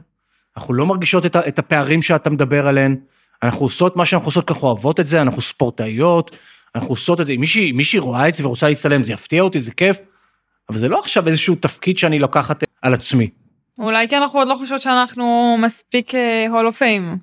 אנחנו 0.56 0.74
לא 0.74 0.86
מרגישות 0.86 1.26
את, 1.26 1.36
ה, 1.36 1.48
את 1.48 1.58
הפערים 1.58 2.02
שאתה 2.02 2.30
מדבר 2.30 2.66
עליהן 2.66 2.96
אנחנו 3.42 3.66
עושות 3.66 3.96
מה 3.96 4.06
שאנחנו 4.06 4.28
עושות 4.28 4.48
ככה 4.48 4.66
אוהבות 4.66 5.00
את 5.00 5.06
זה 5.06 5.22
אנחנו 5.22 5.42
ספורטאיות 5.42 6.36
אנחנו 6.74 6.88
עושות 6.88 7.20
את 7.20 7.26
זה 7.26 7.32
אם 7.32 7.40
מישהי, 7.40 7.72
מישהי 7.72 7.98
רואה 7.98 8.28
את 8.28 8.34
זה 8.34 8.46
ורוצה 8.46 8.68
להצטלם 8.68 9.04
זה 9.04 9.12
יפתיע 9.12 9.42
אותי 9.42 9.60
זה 9.60 9.72
כיף. 9.72 10.00
אבל 10.68 10.78
זה 10.78 10.88
לא 10.88 10.98
עכשיו 10.98 11.28
איזשהו 11.28 11.54
תפקיד 11.54 11.98
שאני 11.98 12.18
לוקחת 12.18 12.64
על 12.82 12.94
עצמי. 12.94 13.30
אולי 13.78 14.08
כי 14.08 14.16
אנחנו 14.16 14.38
עוד 14.38 14.48
לא 14.48 14.54
חושבות 14.54 14.80
שאנחנו 14.80 15.56
מספיק 15.60 16.12
הול 16.48 16.66
אוף 16.66 16.78
פיים. 16.78 17.18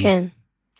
כן. 0.00 0.24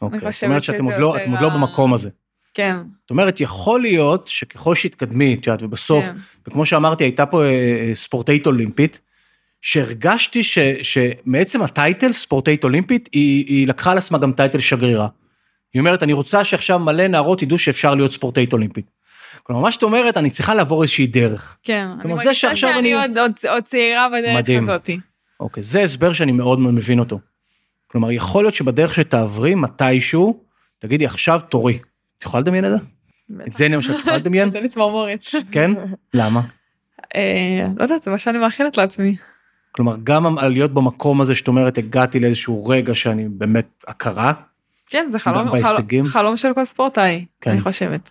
אוקיי, 0.03 0.33
זאת 0.33 0.45
אומרת 0.45 0.63
שאתם 0.63 0.85
עוד 0.85 0.95
לא, 0.99 1.17
עוד 1.31 1.41
לא 1.41 1.49
במקום 1.49 1.95
הזה. 1.95 2.11
כן. 2.57 2.77
זאת 3.03 3.11
אומרת, 3.11 3.41
יכול 3.41 3.81
להיות 3.81 4.29
שככל 4.29 4.75
שהתקדמי, 4.75 5.35
את 5.35 5.47
יודעת, 5.47 5.63
ובסוף, 5.63 6.05
כן. 6.05 6.17
וכמו 6.49 6.67
שאמרתי, 6.67 7.05
הייתה 7.05 7.27
פה 7.27 7.43
אה, 7.45 7.49
אה, 7.49 7.95
ספורטאית 7.95 8.47
אולימפית, 8.47 9.01
שהרגשתי 9.63 10.43
ש, 10.43 10.59
שמעצם 10.83 11.63
הטייטל, 11.63 12.13
ספורטאית 12.13 12.65
אולימפית, 12.65 13.09
היא, 13.13 13.45
היא 13.47 13.67
לקחה 13.67 13.93
על 13.93 13.99
עצמה 13.99 14.19
גם 14.19 14.33
טייטל 14.33 14.59
שגרירה. 14.59 15.09
היא 15.75 15.81
אומרת, 15.81 16.03
אני 16.03 16.13
רוצה 16.13 16.45
שעכשיו 16.45 16.79
מלא 16.79 17.07
נערות 17.07 17.43
ידעו 17.43 17.59
שאפשר 17.59 17.95
להיות 17.95 18.13
ספורטאית 18.13 18.53
אולימפית. 18.53 18.87
כלומר, 19.43 19.63
מה 19.63 19.73
שאת 19.73 19.83
אומרת, 19.83 20.17
אני 20.17 20.31
צריכה 20.31 20.55
לעבור 20.55 20.83
איזושהי 20.83 21.07
דרך. 21.07 21.57
כן. 21.63 21.87
אני 22.01 22.13
מרגישה 22.13 22.57
שאני 22.57 22.79
אני- 22.79 22.95
עוד- 22.95 23.19
עוד 23.19 23.33
עוד 23.49 23.63
צעירה 23.65 24.09
בדרך 24.09 24.37
מדהים. 24.37 24.63
הזאתי. 24.63 24.99
אוקיי, 25.41 25.63
זה 25.63 25.83
הסבר 25.83 26.13
שאני 26.13 26.33
מאוד 26.33 26.61
מאוד 26.61 26.75
מבין 26.75 26.99
אותו. 26.99 27.19
כלומר, 27.87 28.11
יכול 28.13 28.45
להיות 28.45 28.55
שבדרך 28.55 28.95
שתעברי 28.95 29.55
מתישהו, 29.55 30.41
תגידי, 30.79 31.07
עכשיו 31.07 31.41
תורי. 31.49 31.79
את 32.19 32.23
יכולה 32.23 32.41
לדמיין 32.41 32.65
את 32.65 32.71
זה? 32.71 32.77
את 33.47 33.53
זה 33.53 33.69
למשל, 33.69 33.93
את 33.93 33.99
יכולה 33.99 34.17
לדמיין? 34.17 34.51
זה 34.51 34.61
לי 34.61 34.69
צמרמורת. 34.69 35.25
כן? 35.51 35.71
למה? 36.15 36.41
אה, 37.17 37.67
לא 37.77 37.83
יודעת, 37.83 38.03
זה 38.03 38.11
מה 38.11 38.19
שאני 38.19 38.39
מאחלת 38.39 38.77
לעצמי. 38.77 39.17
כלומר, 39.73 39.97
גם 40.05 40.39
להיות 40.39 40.75
במקום 40.75 41.21
הזה 41.21 41.35
שאת 41.35 41.49
אומרת, 41.49 41.79
הגעתי 41.79 42.21
לאיזשהו 42.21 42.67
רגע 42.67 42.95
שאני 42.95 43.29
באמת 43.29 43.85
הכרה, 43.89 44.33
כן, 44.87 45.07
זה. 45.11 45.19
חלום, 45.19 45.49
חלום 46.05 46.37
של 46.37 46.55
כל 46.55 46.65
ספורטאי, 46.65 47.25
כן. 47.41 47.51
אני 47.51 47.61
חושבת. 47.61 48.11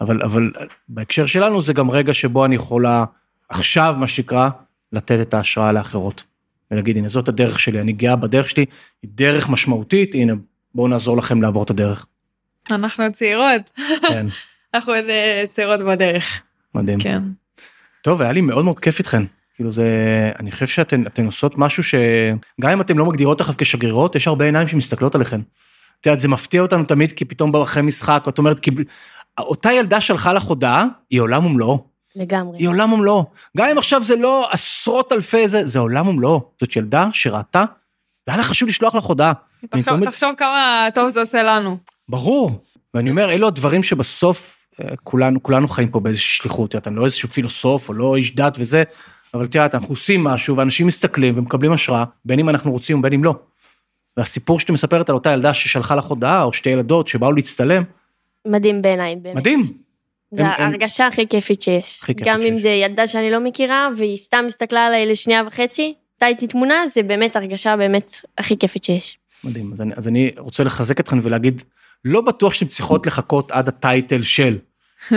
אבל, 0.00 0.22
אבל 0.22 0.52
בהקשר 0.88 1.26
שלנו 1.26 1.62
זה 1.62 1.72
גם 1.72 1.90
רגע 1.90 2.14
שבו 2.14 2.44
אני 2.44 2.54
יכולה 2.54 3.04
עכשיו, 3.48 3.96
מה 3.98 4.08
שנקרא, 4.08 4.48
לתת 4.92 5.18
את 5.20 5.34
ההשראה 5.34 5.72
לאחרות. 5.72 6.24
ולהגיד, 6.70 6.96
הנה, 6.96 7.08
זאת 7.08 7.28
הדרך 7.28 7.58
שלי, 7.58 7.80
אני 7.80 7.92
גאה 7.92 8.16
בדרך 8.16 8.50
שלי, 8.50 8.64
היא 9.02 9.10
דרך 9.14 9.48
משמעותית, 9.48 10.14
הנה, 10.14 10.32
בואו 10.74 10.88
נעזור 10.88 11.16
לכם 11.16 11.42
לעבור 11.42 11.62
את 11.62 11.70
הדרך. 11.70 12.06
אנחנו 12.70 13.12
צעירות, 13.12 13.70
כן, 14.08 14.26
אנחנו 14.74 14.92
עוד 14.92 15.04
צעירות 15.52 15.80
בדרך. 15.80 16.42
מדהים. 16.74 17.00
כן. 17.00 17.22
טוב, 18.02 18.22
היה 18.22 18.32
לי 18.32 18.40
מאוד 18.40 18.64
מאוד 18.64 18.78
כיף 18.78 18.98
איתכן. 18.98 19.22
כאילו 19.54 19.72
זה, 19.72 19.86
אני 20.38 20.52
חושב 20.52 20.66
שאתן 20.66 21.06
אתן 21.06 21.26
עושות 21.26 21.58
משהו 21.58 21.82
שגם 21.82 22.70
אם 22.72 22.80
אתן 22.80 22.96
לא 22.96 23.06
מגדירות 23.06 23.40
אחריו 23.40 23.56
כשגרירות, 23.58 24.16
יש 24.16 24.26
הרבה 24.26 24.44
עיניים 24.44 24.68
שמסתכלות 24.68 25.14
עליכן. 25.14 25.40
את 26.00 26.06
יודעת, 26.06 26.20
זה 26.20 26.28
מפתיע 26.28 26.62
אותנו 26.62 26.84
תמיד, 26.84 27.12
כי 27.12 27.24
פתאום 27.24 27.52
בא 27.52 27.62
אחרי 27.62 27.82
משחק, 27.82 28.24
את 28.28 28.38
אומרת, 28.38 28.60
כי... 28.60 28.70
אותה 29.38 29.72
ילדה 29.72 30.00
שלחה 30.00 30.32
לך 30.32 30.42
הודעה, 30.42 30.86
היא 31.10 31.20
עולם 31.20 31.46
ומלואו. 31.46 31.84
לגמרי. 32.16 32.58
היא 32.58 32.68
עולם 32.68 32.92
ומלואו. 32.92 33.24
גם 33.56 33.68
אם 33.68 33.78
עכשיו 33.78 34.02
זה 34.02 34.16
לא 34.16 34.48
עשרות 34.50 35.12
אלפי 35.12 35.48
זה, 35.48 35.66
זה 35.66 35.78
עולם 35.78 36.08
ומלואו. 36.08 36.50
זאת 36.60 36.76
ילדה 36.76 37.08
שראתה, 37.12 37.64
והיה 38.26 38.38
לה 38.38 38.44
חשוב 38.44 38.68
לשלוח 38.68 38.94
לך 38.94 39.04
הודעה. 39.04 39.32
תחשוב, 39.70 40.04
תחשוב 40.04 40.30
כמה 40.38 40.88
טוב 40.94 41.08
זה 41.08 41.20
עושה 41.20 41.42
לנו. 41.42 41.78
ברור. 42.08 42.64
ואני 42.94 43.10
אומר, 43.10 43.30
אלו 43.32 43.46
הדברים 43.46 43.82
שבסוף 43.82 44.66
אה, 44.80 44.96
כולנו, 45.04 45.42
כולנו 45.42 45.68
חיים 45.68 45.88
פה 45.88 46.00
באיזושהי 46.00 46.36
שליחות, 46.36 46.68
את 46.68 46.74
יודעת, 46.74 46.88
אני 46.88 46.96
לא 46.96 47.04
איזשהו 47.04 47.28
פילוסוף 47.28 47.88
או 47.88 47.94
לא 47.94 48.16
איש 48.16 48.34
דת 48.34 48.56
וזה, 48.58 48.82
אבל 49.34 49.42
יודעת, 49.42 49.74
אנחנו 49.74 49.88
עושים 49.88 50.24
משהו 50.24 50.56
ואנשים 50.56 50.86
מסתכלים 50.86 51.38
ומקבלים 51.38 51.72
השראה, 51.72 52.04
בין 52.24 52.38
אם 52.38 52.48
אנחנו 52.48 52.72
רוצים 52.72 52.98
ובין 52.98 53.12
אם 53.12 53.24
לא. 53.24 53.34
והסיפור 54.16 54.60
שאתה 54.60 54.72
מספרת 54.72 55.08
על 55.08 55.14
אותה 55.14 55.30
ילדה 55.32 55.54
ששלחה 55.54 55.94
לך 55.94 56.04
הודעה, 56.04 56.42
או 56.42 56.52
שתי 56.52 56.70
ילדות 56.70 57.08
שבאו 57.08 57.32
להצטלם, 57.32 57.82
מדהים 58.46 58.82
בעיניי, 58.82 59.16
באמת. 59.16 59.36
מדהים. 59.36 59.60
הם- 60.38 60.46
ההרגשה 60.46 61.06
הכי 61.06 61.28
כיפית 61.28 61.62
שיש. 61.62 61.98
הכי 62.02 62.14
כיפית 62.14 62.26
גם 62.28 62.42
אם 62.42 62.52
שיש. 62.54 62.62
זה 62.62 62.68
ילדה 62.68 63.06
שאני 63.06 63.30
לא 63.30 63.40
מכירה, 63.40 63.88
והיא 63.96 64.16
סתם 64.16 64.44
הסתכלה 64.46 64.86
עליי 64.86 65.06
לשנייה 65.06 65.42
וחצי, 65.46 65.94
הייתה 66.14 66.26
איתי 66.26 66.46
תמונה, 66.46 66.86
זה 66.86 67.02
באמת 67.02 67.36
הרגשה 67.36 67.76
באמת 67.76 68.20
הכי 68.38 68.58
כיפית 68.58 68.84
שיש. 68.84 69.18
מדהים. 69.44 69.72
אז 69.72 69.80
אני, 69.80 69.94
אז 69.96 70.08
אני 70.08 70.30
רוצה 70.38 70.64
לחזק 70.64 71.00
אתכם 71.00 71.18
ולהגיד, 71.22 71.62
לא 72.04 72.20
בטוח 72.20 72.54
שאתם 72.54 72.66
צריכות 72.66 73.06
לחכות 73.06 73.50
עד 73.50 73.68
הטייטל 73.68 74.22
של. 74.22 74.58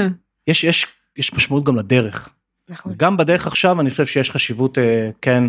יש, 0.47 0.63
יש, 0.63 0.87
יש 1.17 1.33
משמעות 1.33 1.63
גם 1.63 1.75
לדרך. 1.75 2.29
נכון. 2.69 2.93
גם 2.97 3.17
בדרך 3.17 3.47
עכשיו 3.47 3.81
אני 3.81 3.89
חושב 3.89 4.05
שיש 4.05 4.31
חשיבות, 4.31 4.77
אה, 4.77 5.09
כן, 5.21 5.43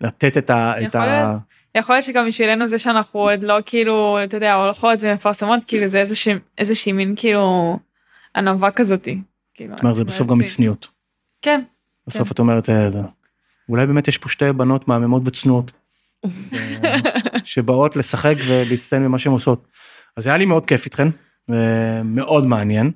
לתת 0.00 0.36
את 0.36 0.50
ה... 0.50 0.74
את 0.78 0.82
יכול 0.82 1.00
ה... 1.00 1.06
להיות. 1.06 1.40
יכול 1.74 1.94
להיות 1.94 2.04
שגם 2.04 2.26
בשבילנו 2.26 2.68
זה 2.68 2.78
שאנחנו 2.78 3.20
עוד 3.20 3.42
לא 3.42 3.58
כאילו, 3.66 4.18
אתה 4.24 4.36
יודע, 4.36 4.54
הולכות 4.54 4.98
ומפרסמות, 5.02 5.60
כאילו 5.66 5.86
זה 5.86 6.00
איזושהי, 6.00 6.34
איזושהי 6.58 6.92
מין 6.92 7.14
כאילו 7.16 7.78
ענווה 8.36 8.70
כזאתי. 8.70 9.18
כאילו, 9.54 9.74
זאת 9.74 9.82
אומרת, 9.82 9.96
זה 9.96 10.04
בסוף 10.04 10.28
גם. 10.28 10.38
מצניעות. 10.38 10.88
כן. 11.42 11.62
בסוף 12.06 12.32
את 12.32 12.38
אומרת, 12.38 12.70
אה, 12.70 12.88
אולי 13.68 13.86
באמת 13.86 14.08
יש 14.08 14.18
פה 14.18 14.28
שתי 14.28 14.52
בנות 14.52 14.88
מהממות 14.88 15.22
וצנועות, 15.24 15.72
אה, 16.84 16.96
שבאות 17.44 17.96
לשחק 17.96 18.34
ולהצטיין 18.46 19.04
במה 19.04 19.18
שהן 19.18 19.32
עושות. 19.32 19.66
אז 20.16 20.26
היה 20.26 20.36
לי 20.36 20.44
מאוד 20.44 20.66
כיף 20.66 20.84
איתכן, 20.84 21.08
מאוד 22.04 22.46
מעניין. 22.46 22.90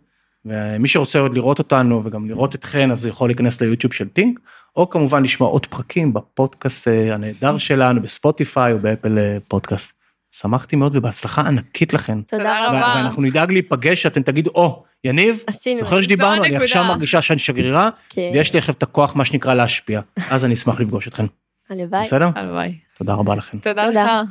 ומי 0.47 0.89
שרוצה 0.89 1.19
עוד 1.19 1.35
לראות 1.35 1.59
אותנו 1.59 2.03
וגם 2.05 2.29
לראות 2.29 2.55
אתכן 2.55 2.91
אז 2.91 3.07
יכול 3.07 3.29
להיכנס 3.29 3.61
ליוטיוב 3.61 3.93
של 3.93 4.09
טינק 4.09 4.41
או 4.77 4.91
כמובן 4.91 5.23
לשמוע 5.23 5.49
עוד 5.49 5.67
פרקים 5.67 6.13
בפודקאסט 6.13 6.89
אה, 6.89 7.15
הנהדר 7.15 7.59
שלנו 7.59 8.03
בספוטיפיי 8.03 8.73
או 8.73 8.79
באפל 8.79 9.19
אה, 9.19 9.39
פודקאסט. 9.49 9.97
שמחתי 10.33 10.77
מאוד 10.77 10.97
ובהצלחה 10.97 11.43
ענקית 11.43 11.93
לכן. 11.93 12.23
תודה 12.23 12.43
תודה 12.43 12.67
רבה. 12.69 12.93
ואנחנו 12.97 13.23
נדאג 13.23 13.53
להיפגש 13.53 14.03
שאתם 14.03 14.23
תגידו 14.23 14.51
או 14.55 14.85
יניב 15.05 15.45
עשינו. 15.47 15.79
זוכר 15.79 15.97
זו 15.97 16.03
שדיברנו 16.03 16.45
אני. 16.45 16.57
עכשיו 16.57 16.85
מרגישה 16.85 17.23
שאני 17.23 17.39
שגרירה 17.39 17.89
כן. 18.11 18.31
ויש 18.35 18.53
לי 18.53 18.59
עכשיו 18.59 18.75
את 18.75 18.83
הכוח 18.83 19.17
מה 19.17 19.25
שנקרא 19.25 19.55
להשפיע 19.55 20.01
אז 20.31 20.45
אני 20.45 20.55
אשמח 20.55 20.81
לפגוש 20.81 21.09
אתכם 21.09 21.27
הלוואי. 21.71 22.01
בסדר 22.03 22.31
הלוואי. 22.35 22.75
תודה 22.99 23.15
רבה 23.15 23.35
לכם. 23.35 23.59
תודה 23.59 23.87
תודה. 23.87 24.23
לך. 24.23 24.31